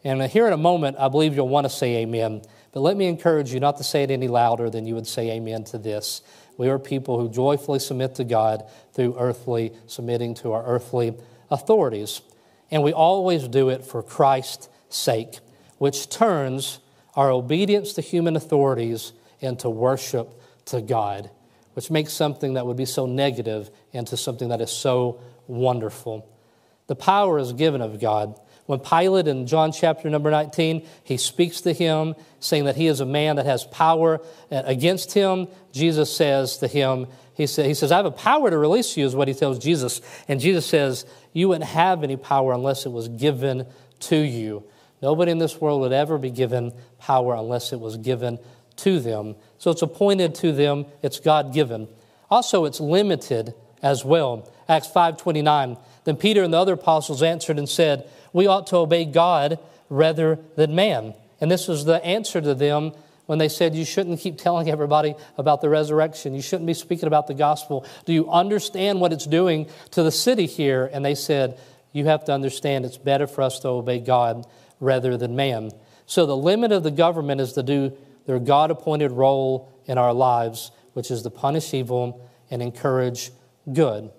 And 0.04 0.20
uh, 0.20 0.28
here 0.28 0.46
in 0.46 0.52
a 0.52 0.58
moment, 0.58 0.96
I 0.98 1.08
believe 1.08 1.34
you'll 1.34 1.48
want 1.48 1.64
to 1.64 1.70
say 1.70 1.96
amen. 2.02 2.42
But 2.72 2.80
let 2.80 2.96
me 2.96 3.06
encourage 3.06 3.52
you 3.52 3.60
not 3.60 3.78
to 3.78 3.84
say 3.84 4.02
it 4.02 4.10
any 4.10 4.28
louder 4.28 4.68
than 4.68 4.86
you 4.86 4.94
would 4.94 5.06
say 5.06 5.30
amen 5.30 5.64
to 5.64 5.78
this. 5.78 6.22
We 6.56 6.68
are 6.68 6.78
people 6.78 7.18
who 7.18 7.28
joyfully 7.28 7.78
submit 7.78 8.16
to 8.16 8.24
God 8.24 8.64
through 8.92 9.16
earthly, 9.18 9.72
submitting 9.86 10.34
to 10.36 10.52
our 10.52 10.64
earthly 10.64 11.14
authorities. 11.50 12.20
And 12.70 12.82
we 12.82 12.92
always 12.92 13.48
do 13.48 13.70
it 13.70 13.84
for 13.84 14.02
Christ's 14.02 14.68
sake, 14.88 15.38
which 15.78 16.08
turns 16.08 16.80
our 17.16 17.30
obedience 17.30 17.92
to 17.94 18.00
human 18.00 18.36
authorities 18.36 19.12
into 19.40 19.68
worship 19.70 20.40
to 20.66 20.80
God, 20.80 21.30
which 21.74 21.90
makes 21.90 22.12
something 22.12 22.54
that 22.54 22.66
would 22.66 22.76
be 22.76 22.84
so 22.84 23.06
negative 23.06 23.70
into 23.92 24.16
something 24.16 24.48
that 24.48 24.60
is 24.60 24.70
so 24.70 25.20
wonderful. 25.46 26.28
The 26.86 26.96
power 26.96 27.38
is 27.38 27.52
given 27.52 27.80
of 27.80 28.00
God. 28.00 28.38
When 28.66 28.79
Pilate 28.79 29.29
in 29.29 29.46
John 29.46 29.72
chapter 29.72 30.09
number 30.09 30.31
19, 30.31 30.87
he 31.03 31.16
speaks 31.18 31.61
to 31.62 31.72
him, 31.72 32.14
saying 32.40 32.64
that 32.64 32.77
he 32.77 32.87
is 32.87 33.00
a 33.00 33.07
man 33.07 33.37
that 33.37 33.44
has 33.44 33.64
power 33.64 34.20
against 34.50 35.12
him, 35.12 35.48
Jesus 35.72 36.14
says 36.14 36.59
to 36.59 36.66
him, 36.66 37.07
he, 37.35 37.46
say, 37.46 37.66
he 37.66 37.74
says, 37.74 37.90
I 37.90 37.96
have 37.96 38.07
a 38.07 38.12
power 38.12 38.48
to 38.48 38.57
release 38.57 38.96
you, 38.96 39.05
is 39.05 39.16
what 39.16 39.29
he 39.29 39.35
tells 39.35 39.59
Jesus. 39.59 40.00
And 40.29 40.40
Jesus 40.40 40.64
says, 40.66 41.05
You 41.33 41.48
wouldn't 41.48 41.68
have 41.68 42.05
any 42.05 42.16
power 42.16 42.53
unless 42.53 42.87
it 42.87 42.92
was 42.92 43.09
given 43.09 43.66
to 44.00 44.16
you. 44.16 44.64
Nobody 45.03 45.33
in 45.33 45.38
this 45.38 45.61
world 45.61 45.81
would 45.81 45.92
ever 45.92 46.16
be 46.16 46.31
given 46.31 46.72
power 46.98 47.35
unless 47.35 47.72
it 47.72 47.81
was 47.81 47.96
given 47.96 48.38
to 48.77 49.00
them. 49.00 49.35
So 49.59 49.70
it's 49.70 49.83
appointed 49.83 50.35
to 50.37 50.53
them, 50.53 50.87
it's 51.03 51.18
God 51.18 51.53
given. 51.53 51.88
Also, 52.31 52.64
it's 52.64 52.81
limited 52.81 53.53
as 53.83 54.05
well. 54.05 54.50
Acts 54.68 54.88
5:29. 54.88 55.77
Then 56.04 56.16
Peter 56.16 56.42
and 56.42 56.52
the 56.52 56.58
other 56.58 56.74
apostles 56.74 57.22
answered 57.22 57.58
and 57.58 57.68
said, 57.68 58.08
We 58.32 58.46
ought 58.46 58.66
to 58.68 58.76
obey 58.76 59.04
God 59.04 59.58
rather 59.88 60.38
than 60.56 60.74
man. 60.74 61.14
And 61.40 61.50
this 61.50 61.68
was 61.68 61.84
the 61.84 62.04
answer 62.04 62.40
to 62.40 62.54
them 62.54 62.92
when 63.26 63.38
they 63.38 63.48
said 63.48 63.74
you 63.74 63.84
shouldn't 63.84 64.20
keep 64.20 64.36
telling 64.36 64.70
everybody 64.70 65.14
about 65.38 65.60
the 65.60 65.68
resurrection. 65.68 66.34
You 66.34 66.42
shouldn't 66.42 66.66
be 66.66 66.74
speaking 66.74 67.06
about 67.06 67.26
the 67.26 67.34
gospel. 67.34 67.86
Do 68.04 68.12
you 68.12 68.30
understand 68.30 69.00
what 69.00 69.12
it's 69.12 69.26
doing 69.26 69.68
to 69.92 70.02
the 70.02 70.12
city 70.12 70.46
here? 70.46 70.90
And 70.92 71.04
they 71.04 71.14
said, 71.14 71.58
You 71.92 72.04
have 72.06 72.24
to 72.26 72.32
understand 72.32 72.84
it's 72.84 72.98
better 72.98 73.26
for 73.26 73.42
us 73.42 73.58
to 73.60 73.68
obey 73.68 74.00
God 74.00 74.46
rather 74.80 75.16
than 75.16 75.36
man. 75.36 75.70
So 76.06 76.26
the 76.26 76.36
limit 76.36 76.70
of 76.72 76.82
the 76.82 76.90
government 76.90 77.40
is 77.40 77.54
to 77.54 77.62
do 77.62 77.96
their 78.26 78.38
God 78.38 78.70
appointed 78.70 79.12
role 79.12 79.72
in 79.86 79.98
our 79.98 80.12
lives, 80.12 80.70
which 80.92 81.10
is 81.10 81.22
to 81.22 81.30
punish 81.30 81.72
evil 81.72 82.28
and 82.50 82.62
encourage 82.62 83.30
good. 83.72 84.10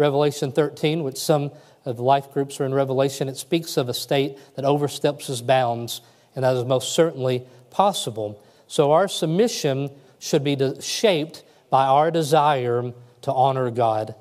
Revelation 0.00 0.50
13, 0.50 1.04
which 1.04 1.18
some 1.18 1.52
of 1.84 1.96
the 1.96 2.02
life 2.02 2.32
groups 2.32 2.58
are 2.60 2.64
in 2.64 2.74
Revelation, 2.74 3.28
it 3.28 3.36
speaks 3.36 3.76
of 3.76 3.88
a 3.88 3.94
state 3.94 4.38
that 4.56 4.64
oversteps 4.64 5.28
its 5.28 5.42
bounds, 5.42 6.00
and 6.34 6.42
that 6.42 6.56
is 6.56 6.64
most 6.64 6.92
certainly 6.92 7.46
possible. 7.70 8.42
So 8.66 8.92
our 8.92 9.06
submission 9.06 9.90
should 10.18 10.42
be 10.42 10.56
shaped 10.80 11.44
by 11.68 11.86
our 11.86 12.10
desire 12.10 12.92
to 13.22 13.32
honor 13.32 13.70
God. 13.70 14.14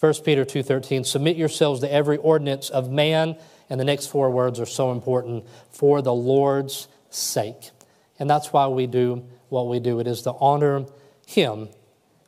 1 0.00 0.24
Peter 0.24 0.44
2:13 0.44 1.04
Submit 1.04 1.36
yourselves 1.36 1.80
to 1.80 1.92
every 1.92 2.16
ordinance 2.16 2.70
of 2.70 2.90
man 2.90 3.36
and 3.70 3.78
the 3.78 3.84
next 3.84 4.06
four 4.06 4.30
words 4.30 4.58
are 4.60 4.66
so 4.66 4.92
important 4.92 5.44
for 5.70 6.00
the 6.00 6.14
Lord's 6.14 6.88
sake. 7.10 7.70
And 8.18 8.28
that's 8.28 8.52
why 8.52 8.66
we 8.68 8.86
do 8.86 9.24
what 9.48 9.68
we 9.68 9.78
do. 9.78 10.00
It 10.00 10.06
is 10.06 10.22
to 10.22 10.32
honor 10.40 10.86
him, 11.26 11.68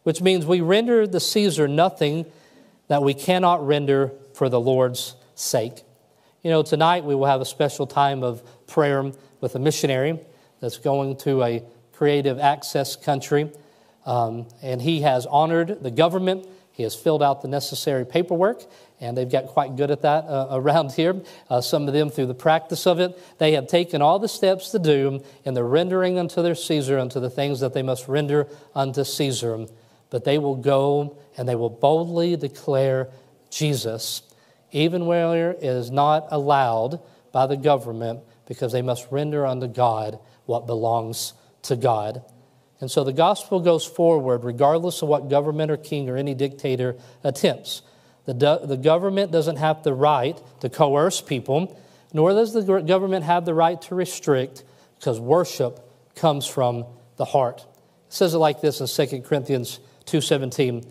which 0.02 0.20
means 0.20 0.44
we 0.44 0.60
render 0.60 1.06
the 1.06 1.20
Caesar 1.20 1.66
nothing 1.66 2.26
that 2.90 3.04
we 3.04 3.14
cannot 3.14 3.64
render 3.64 4.10
for 4.34 4.48
the 4.48 4.58
Lord's 4.58 5.14
sake. 5.36 5.84
You 6.42 6.50
know, 6.50 6.64
tonight 6.64 7.04
we 7.04 7.14
will 7.14 7.26
have 7.26 7.40
a 7.40 7.44
special 7.44 7.86
time 7.86 8.24
of 8.24 8.42
prayer 8.66 9.12
with 9.40 9.54
a 9.54 9.60
missionary 9.60 10.18
that's 10.58 10.78
going 10.78 11.16
to 11.18 11.44
a 11.44 11.62
creative 11.92 12.40
access 12.40 12.96
country. 12.96 13.52
Um, 14.04 14.48
and 14.60 14.82
he 14.82 15.02
has 15.02 15.24
honored 15.24 15.84
the 15.84 15.92
government. 15.92 16.48
He 16.72 16.82
has 16.82 16.96
filled 16.96 17.22
out 17.22 17.42
the 17.42 17.48
necessary 17.48 18.04
paperwork, 18.04 18.64
and 19.00 19.16
they've 19.16 19.30
got 19.30 19.46
quite 19.46 19.76
good 19.76 19.92
at 19.92 20.02
that 20.02 20.24
uh, 20.24 20.48
around 20.50 20.90
here. 20.90 21.22
Uh, 21.48 21.60
some 21.60 21.86
of 21.86 21.94
them 21.94 22.10
through 22.10 22.26
the 22.26 22.34
practice 22.34 22.88
of 22.88 22.98
it. 22.98 23.16
They 23.38 23.52
have 23.52 23.68
taken 23.68 24.02
all 24.02 24.18
the 24.18 24.28
steps 24.28 24.70
to 24.70 24.80
do 24.80 25.22
in 25.44 25.54
the 25.54 25.62
rendering 25.62 26.18
unto 26.18 26.42
their 26.42 26.56
Caesar, 26.56 26.98
unto 26.98 27.20
the 27.20 27.30
things 27.30 27.60
that 27.60 27.72
they 27.72 27.82
must 27.82 28.08
render 28.08 28.48
unto 28.74 29.04
Caesar. 29.04 29.68
But 30.10 30.24
they 30.24 30.38
will 30.38 30.56
go 30.56 31.16
and 31.36 31.48
they 31.48 31.54
will 31.54 31.70
boldly 31.70 32.36
declare 32.36 33.08
Jesus, 33.50 34.22
even 34.72 35.06
where 35.06 35.52
it 35.52 35.62
is 35.62 35.90
not 35.90 36.26
allowed 36.30 37.00
by 37.32 37.46
the 37.46 37.56
government, 37.56 38.20
because 38.46 38.72
they 38.72 38.82
must 38.82 39.06
render 39.10 39.46
unto 39.46 39.68
God 39.68 40.18
what 40.46 40.66
belongs 40.66 41.32
to 41.62 41.76
God. 41.76 42.22
And 42.80 42.90
so 42.90 43.04
the 43.04 43.12
gospel 43.12 43.60
goes 43.60 43.84
forward 43.84 44.42
regardless 44.42 45.02
of 45.02 45.08
what 45.08 45.28
government 45.28 45.70
or 45.70 45.76
king 45.76 46.08
or 46.08 46.16
any 46.16 46.34
dictator 46.34 46.96
attempts. 47.22 47.82
The, 48.24 48.60
the 48.64 48.76
government 48.76 49.32
doesn't 49.32 49.56
have 49.56 49.82
the 49.82 49.94
right 49.94 50.40
to 50.60 50.68
coerce 50.68 51.20
people, 51.20 51.78
nor 52.12 52.32
does 52.32 52.52
the 52.52 52.80
government 52.80 53.24
have 53.24 53.44
the 53.44 53.54
right 53.54 53.80
to 53.82 53.94
restrict, 53.94 54.64
because 54.98 55.20
worship 55.20 55.80
comes 56.14 56.46
from 56.46 56.84
the 57.16 57.24
heart. 57.24 57.60
It 57.60 58.12
says 58.12 58.34
it 58.34 58.38
like 58.38 58.60
this 58.60 58.80
in 58.80 59.08
2 59.08 59.22
Corinthians 59.22 59.78
2.17. 60.10 60.84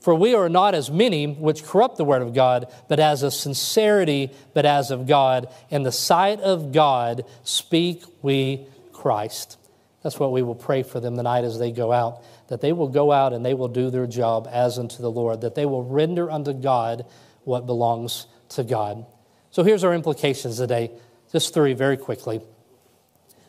For 0.00 0.14
we 0.14 0.34
are 0.34 0.48
not 0.48 0.74
as 0.74 0.90
many 0.90 1.26
which 1.28 1.64
corrupt 1.64 1.96
the 1.96 2.04
word 2.04 2.22
of 2.22 2.34
God, 2.34 2.72
but 2.88 2.98
as 2.98 3.22
of 3.22 3.32
sincerity, 3.32 4.32
but 4.52 4.66
as 4.66 4.90
of 4.90 5.06
God. 5.06 5.46
In 5.70 5.84
the 5.84 5.92
sight 5.92 6.40
of 6.40 6.72
God 6.72 7.24
speak 7.44 8.02
we 8.20 8.66
Christ. 8.92 9.58
That's 10.02 10.18
what 10.18 10.32
we 10.32 10.42
will 10.42 10.56
pray 10.56 10.82
for 10.82 10.98
them 10.98 11.16
tonight 11.16 11.44
as 11.44 11.58
they 11.58 11.70
go 11.70 11.92
out. 11.92 12.24
That 12.48 12.60
they 12.60 12.72
will 12.72 12.88
go 12.88 13.12
out 13.12 13.32
and 13.32 13.46
they 13.46 13.54
will 13.54 13.68
do 13.68 13.90
their 13.90 14.08
job 14.08 14.48
as 14.50 14.78
unto 14.78 15.00
the 15.00 15.10
Lord. 15.10 15.42
That 15.42 15.54
they 15.54 15.66
will 15.66 15.84
render 15.84 16.30
unto 16.30 16.52
God 16.52 17.06
what 17.44 17.66
belongs 17.66 18.26
to 18.50 18.64
God. 18.64 19.06
So 19.52 19.62
here's 19.62 19.84
our 19.84 19.94
implications 19.94 20.56
today. 20.56 20.90
Just 21.30 21.54
three 21.54 21.74
very 21.74 21.96
quickly. 21.96 22.40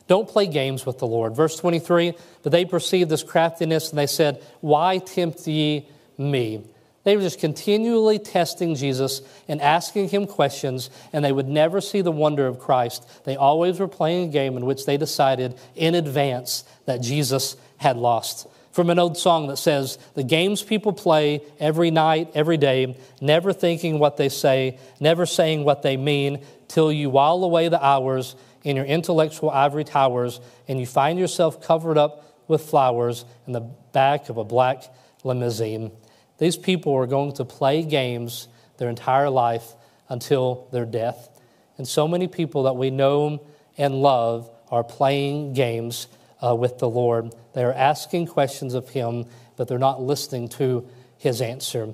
Don't 0.08 0.28
play 0.28 0.48
games 0.48 0.86
with 0.86 1.00
the 1.00 1.08
Lord. 1.08 1.36
Verse 1.36 1.58
23 1.58 2.14
But 2.42 2.52
they 2.52 2.66
perceived 2.66 3.10
this 3.10 3.24
craftiness 3.24 3.90
and 3.90 3.98
they 3.98 4.08
said, 4.08 4.44
Why 4.62 4.98
tempt 4.98 5.48
ye 5.48 5.88
me? 6.18 6.64
They 7.04 7.18
were 7.18 7.22
just 7.22 7.40
continually 7.40 8.18
testing 8.18 8.76
Jesus 8.76 9.22
and 9.50 9.62
asking 9.62 10.10
him 10.10 10.26
questions, 10.26 10.90
and 11.12 11.24
they 11.24 11.34
would 11.34 11.50
never 11.50 11.82
see 11.82 12.02
the 12.02 12.12
wonder 12.12 12.48
of 12.48 12.60
Christ. 12.60 13.06
They 13.26 13.36
always 13.36 13.80
were 13.80 13.90
playing 13.90 14.30
a 14.30 14.32
game 14.32 14.56
in 14.56 14.66
which 14.66 14.86
they 14.86 14.96
decided 14.96 15.56
in 15.76 15.96
advance 15.96 16.64
that 16.86 17.02
Jesus 17.02 17.58
had 17.78 17.98
lost. 17.98 18.48
From 18.72 18.90
an 18.90 19.00
old 19.00 19.18
song 19.18 19.48
that 19.48 19.58
says, 19.58 20.00
The 20.16 20.24
games 20.24 20.64
people 20.64 20.94
play 20.94 21.42
every 21.60 21.92
night, 21.92 22.32
every 22.34 22.58
day, 22.58 22.98
never 23.22 23.52
thinking 23.52 24.00
what 24.00 24.18
they 24.18 24.30
say, 24.30 24.80
never 25.00 25.26
saying 25.26 25.66
what 25.66 25.84
they 25.84 25.98
mean, 25.98 26.44
till 26.70 26.92
you 26.92 27.10
while 27.10 27.44
away 27.44 27.68
the 27.68 27.84
hours 27.84 28.36
in 28.64 28.76
your 28.76 28.86
intellectual 28.86 29.50
ivory 29.50 29.84
towers, 29.84 30.40
and 30.68 30.80
you 30.80 30.86
find 30.86 31.20
yourself 31.20 31.62
covered 31.62 31.98
up 31.98 32.26
with 32.48 32.62
flowers 32.62 33.26
in 33.46 33.54
the 33.54 33.62
back 33.92 34.30
of 34.30 34.38
a 34.38 34.44
black 34.44 34.84
limousine. 35.24 35.92
These 36.38 36.58
people 36.58 36.94
are 36.96 37.08
going 37.08 37.34
to 37.34 37.46
play 37.46 37.84
games 37.84 38.48
their 38.78 38.90
entire 38.90 39.30
life 39.30 39.74
until 40.10 40.68
their 40.72 40.86
death. 40.86 41.30
And 41.78 41.88
so 41.88 42.08
many 42.08 42.28
people 42.28 42.64
that 42.64 42.76
we 42.76 42.90
know 42.90 43.46
and 43.78 43.96
love 43.96 44.50
are 44.70 44.84
playing 44.84 45.54
games 45.54 46.08
uh, 46.44 46.56
with 46.56 46.80
the 46.80 46.90
Lord. 46.90 47.34
They 47.54 47.64
are 47.64 47.74
asking 47.74 48.28
questions 48.28 48.74
of 48.74 48.90
Him, 48.90 49.26
but 49.56 49.68
they're 49.68 49.80
not 49.80 50.02
listening 50.02 50.50
to 50.50 50.88
His 51.18 51.42
answer. 51.42 51.94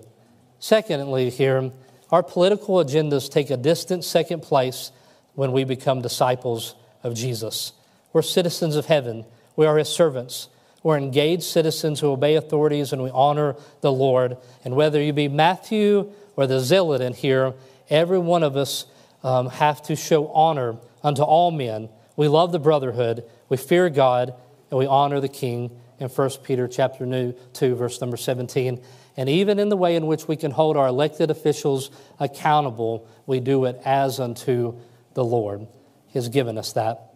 Secondly, 0.60 1.30
here, 1.30 1.72
our 2.12 2.24
political 2.24 2.76
agendas 2.76 3.30
take 3.30 3.50
a 3.50 3.58
distant 3.58 4.04
second 4.04 4.42
place 4.42 4.92
when 5.36 5.52
we 5.52 5.64
become 5.64 6.02
disciples 6.02 6.76
of 7.04 7.14
Jesus. 7.14 7.74
We're 8.14 8.22
citizens 8.22 8.76
of 8.76 8.88
heaven, 8.88 9.26
we 9.56 9.66
are 9.66 9.78
His 9.78 9.90
servants. 9.90 10.50
We're 10.82 10.98
engaged 10.98 11.44
citizens 11.44 12.00
who 12.00 12.12
obey 12.12 12.36
authorities 12.36 12.94
and 12.94 13.04
we 13.04 13.10
honor 13.10 13.56
the 13.82 13.92
Lord. 13.92 14.38
And 14.64 14.76
whether 14.76 15.02
you 15.02 15.12
be 15.12 15.28
Matthew 15.28 16.12
or 16.38 16.48
the 16.48 16.62
zealot 16.62 17.02
in 17.02 17.14
here, 17.14 17.54
every 17.90 18.20
one 18.20 18.44
of 18.44 18.56
us 18.56 18.86
um, 19.24 19.50
have 19.50 19.82
to 19.84 19.96
show 19.96 20.28
honor 20.30 20.78
unto 21.04 21.22
all 21.22 21.52
men. 21.52 21.90
We 22.16 22.28
love 22.28 22.52
the 22.52 22.60
brotherhood, 22.60 23.26
we 23.50 23.58
fear 23.58 23.90
God, 23.90 24.34
and 24.70 24.78
we 24.78 24.86
honor 24.86 25.20
the 25.20 25.28
King 25.28 25.72
in 26.00 26.08
1 26.08 26.30
Peter 26.44 26.68
chapter 26.68 27.34
2, 27.54 27.76
verse 27.76 28.00
number 28.00 28.18
17. 28.18 28.82
And 29.18 29.28
even 29.28 29.60
in 29.60 29.68
the 29.68 29.76
way 29.76 29.96
in 29.96 30.08
which 30.08 30.30
we 30.30 30.38
can 30.38 30.52
hold 30.52 30.78
our 30.78 30.88
elected 30.88 31.30
officials 31.30 31.92
accountable, 32.20 33.06
we 33.26 33.42
do 33.42 33.66
it 33.66 33.82
as 33.84 34.20
unto 34.20 34.80
the 35.14 35.24
Lord. 35.24 35.68
Has 36.14 36.30
given 36.30 36.58
us 36.58 36.74
that. 36.74 37.14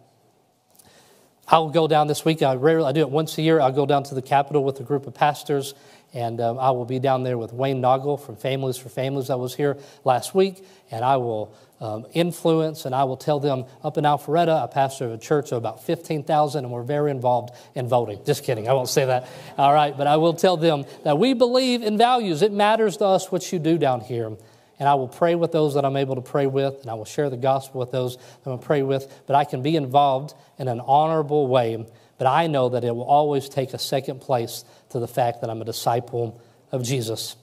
I'll 1.48 1.70
go 1.70 1.88
down 1.88 2.06
this 2.06 2.24
week. 2.24 2.42
I 2.42 2.54
rarely 2.54 2.88
I 2.88 2.92
do 2.92 3.00
it 3.00 3.10
once 3.10 3.36
a 3.38 3.42
year. 3.42 3.60
I'll 3.60 3.72
go 3.72 3.86
down 3.86 4.04
to 4.04 4.14
the 4.14 4.22
Capitol 4.22 4.64
with 4.64 4.80
a 4.80 4.82
group 4.82 5.06
of 5.06 5.14
pastors, 5.14 5.74
and 6.14 6.40
um, 6.40 6.58
I 6.58 6.70
will 6.70 6.84
be 6.84 7.00
down 7.00 7.22
there 7.22 7.36
with 7.36 7.52
Wayne 7.52 7.82
Noggle 7.82 8.24
from 8.24 8.36
Families 8.36 8.76
for 8.76 8.88
Families. 8.88 9.30
I 9.30 9.34
was 9.34 9.54
here 9.54 9.76
last 10.04 10.34
week, 10.34 10.64
and 10.90 11.04
I 11.04 11.16
will 11.16 11.54
um, 11.80 12.06
influence 12.12 12.86
and 12.86 12.94
I 12.94 13.04
will 13.04 13.16
tell 13.16 13.40
them 13.40 13.66
up 13.82 13.98
in 13.98 14.04
Alpharetta, 14.04 14.62
I 14.62 14.66
pastor 14.68 15.06
of 15.06 15.12
a 15.12 15.18
church 15.18 15.52
of 15.52 15.58
about 15.58 15.84
15,000, 15.84 16.64
and 16.64 16.72
we're 16.72 16.82
very 16.82 17.10
involved 17.10 17.54
in 17.74 17.88
voting. 17.88 18.20
Just 18.24 18.44
kidding, 18.44 18.68
I 18.68 18.72
won't 18.72 18.88
say 18.88 19.04
that. 19.04 19.28
All 19.58 19.74
right, 19.74 19.96
but 19.96 20.06
I 20.06 20.16
will 20.16 20.34
tell 20.34 20.56
them 20.56 20.84
that 21.02 21.18
we 21.18 21.34
believe 21.34 21.82
in 21.82 21.98
values. 21.98 22.42
It 22.42 22.52
matters 22.52 22.96
to 22.98 23.04
us 23.04 23.30
what 23.30 23.52
you 23.52 23.58
do 23.58 23.76
down 23.76 24.00
here 24.00 24.36
and 24.78 24.88
I 24.88 24.94
will 24.94 25.08
pray 25.08 25.34
with 25.34 25.52
those 25.52 25.74
that 25.74 25.84
I'm 25.84 25.96
able 25.96 26.16
to 26.16 26.20
pray 26.20 26.46
with, 26.46 26.80
and 26.80 26.90
I 26.90 26.94
will 26.94 27.04
share 27.04 27.30
the 27.30 27.36
gospel 27.36 27.80
with 27.80 27.92
those 27.92 28.16
that 28.16 28.50
I'm 28.50 28.58
pray 28.58 28.82
with. 28.82 29.22
But 29.26 29.36
I 29.36 29.44
can 29.44 29.62
be 29.62 29.76
involved 29.76 30.34
in 30.58 30.68
an 30.68 30.80
honorable 30.80 31.46
way. 31.46 31.86
But 32.18 32.26
I 32.26 32.48
know 32.48 32.68
that 32.70 32.84
it 32.84 32.94
will 32.94 33.04
always 33.04 33.48
take 33.48 33.72
a 33.72 33.78
second 33.78 34.20
place 34.20 34.64
to 34.90 34.98
the 34.98 35.08
fact 35.08 35.40
that 35.40 35.50
I'm 35.50 35.62
a 35.62 35.64
disciple 35.64 36.40
of 36.72 36.82
Jesus. 36.82 37.36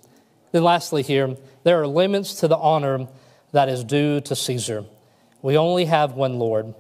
Then, 0.52 0.64
lastly, 0.64 1.04
here, 1.04 1.38
there 1.64 1.82
are 1.82 1.88
limits 1.88 2.36
to 2.36 2.48
the 2.48 2.58
honor 2.58 3.08
that 3.54 3.70
is 3.70 3.84
due 3.84 4.20
to 4.22 4.36
Caesar. 4.36 4.86
We 5.42 5.58
only 5.58 5.86
have 5.86 6.14
one 6.14 6.38
Lord. 6.38 6.74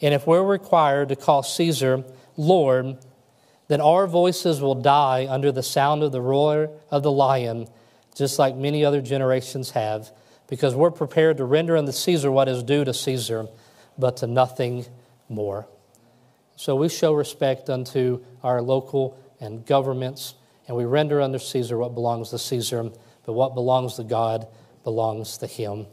And 0.00 0.14
if 0.14 0.26
we're 0.26 0.42
required 0.42 1.10
to 1.10 1.16
call 1.16 1.42
Caesar 1.42 2.04
Lord, 2.36 2.98
then 3.68 3.80
our 3.80 4.06
voices 4.06 4.60
will 4.60 4.74
die 4.74 5.26
under 5.28 5.52
the 5.52 5.62
sound 5.62 6.02
of 6.02 6.12
the 6.12 6.20
roar 6.20 6.70
of 6.90 7.02
the 7.02 7.12
lion 7.12 7.68
just 8.14 8.38
like 8.38 8.56
many 8.56 8.84
other 8.84 9.00
generations 9.00 9.70
have, 9.70 10.10
because 10.48 10.74
we're 10.74 10.90
prepared 10.90 11.38
to 11.38 11.44
render 11.44 11.76
unto 11.76 11.92
Caesar 11.92 12.30
what 12.30 12.48
is 12.48 12.62
due 12.62 12.84
to 12.84 12.92
Caesar, 12.92 13.46
but 13.98 14.18
to 14.18 14.26
nothing 14.26 14.84
more. 15.28 15.66
So 16.56 16.76
we 16.76 16.88
show 16.88 17.14
respect 17.14 17.70
unto 17.70 18.22
our 18.42 18.60
local 18.60 19.18
and 19.40 19.64
governments, 19.64 20.34
and 20.68 20.76
we 20.76 20.84
render 20.84 21.20
unto 21.20 21.38
Caesar 21.38 21.78
what 21.78 21.94
belongs 21.94 22.30
to 22.30 22.38
Caesar, 22.38 22.90
but 23.24 23.32
what 23.32 23.54
belongs 23.54 23.94
to 23.94 24.04
God 24.04 24.46
belongs 24.84 25.38
to 25.38 25.46
him. 25.46 25.86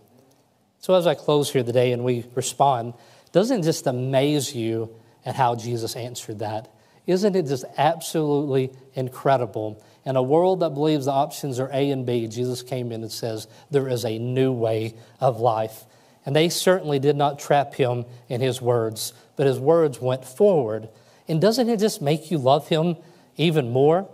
So 0.80 0.94
as 0.96 1.08
I 1.08 1.16
close 1.16 1.52
here 1.52 1.64
today 1.64 1.92
and 1.92 2.04
we 2.04 2.26
respond, 2.36 2.94
doesn't 3.32 3.62
it 3.62 3.64
just 3.64 3.88
amaze 3.88 4.56
you 4.56 4.94
at 5.26 5.36
how 5.36 5.56
Jesus 5.56 5.96
answered 5.96 6.40
that? 6.40 6.74
Isn't 7.06 7.36
it 7.36 7.48
just 7.48 7.66
absolutely 7.78 8.72
incredible 8.94 9.84
in 10.10 10.16
a 10.16 10.24
world 10.24 10.62
that 10.62 10.74
believes 10.74 11.06
the 11.06 11.12
options 11.12 11.60
are 11.60 11.70
A 11.72 11.92
and 11.92 12.04
B, 12.04 12.26
Jesus 12.26 12.64
came 12.64 12.92
in 12.92 13.04
and 13.04 13.12
says, 13.12 13.48
There 13.70 13.88
is 13.88 14.04
a 14.04 14.18
new 14.18 14.52
way 14.52 14.96
of 15.20 15.40
life. 15.40 15.86
And 16.26 16.36
they 16.36 16.50
certainly 16.50 16.98
did 16.98 17.16
not 17.16 17.38
trap 17.38 17.76
him 17.76 18.06
in 18.28 18.42
his 18.42 18.60
words, 18.60 19.14
but 19.36 19.46
his 19.46 19.60
words 19.60 20.02
went 20.02 20.26
forward. 20.26 20.90
And 21.28 21.40
doesn't 21.40 21.70
it 21.70 21.80
just 21.80 22.02
make 22.02 22.32
you 22.32 22.40
love 22.40 22.70
him 22.70 22.98
even 23.38 23.70
more? 23.70 24.10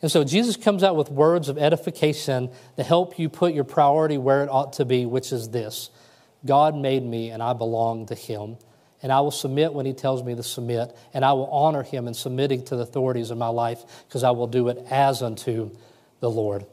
And 0.00 0.12
so 0.12 0.22
Jesus 0.22 0.56
comes 0.56 0.84
out 0.84 0.94
with 0.94 1.10
words 1.10 1.48
of 1.48 1.58
edification 1.58 2.48
to 2.76 2.84
help 2.84 3.18
you 3.18 3.28
put 3.28 3.52
your 3.52 3.64
priority 3.64 4.18
where 4.18 4.44
it 4.44 4.48
ought 4.48 4.74
to 4.74 4.84
be, 4.84 5.06
which 5.06 5.32
is 5.32 5.48
this 5.48 5.90
God 6.46 6.76
made 6.76 7.02
me 7.02 7.30
and 7.30 7.42
I 7.42 7.52
belong 7.52 8.06
to 8.06 8.14
him 8.14 8.58
and 9.02 9.12
I 9.12 9.20
will 9.20 9.30
submit 9.30 9.72
when 9.74 9.86
He 9.86 9.92
tells 9.92 10.22
me 10.22 10.34
to 10.34 10.42
submit, 10.42 10.96
and 11.12 11.24
I 11.24 11.32
will 11.32 11.50
honor 11.50 11.82
Him 11.82 12.08
in 12.08 12.14
submitting 12.14 12.64
to 12.66 12.76
the 12.76 12.82
authorities 12.82 13.30
of 13.30 13.38
my 13.38 13.48
life 13.48 13.82
because 14.06 14.24
I 14.24 14.30
will 14.30 14.46
do 14.46 14.68
it 14.68 14.78
as 14.90 15.22
unto 15.22 15.70
the 16.20 16.30
Lord. 16.30 16.64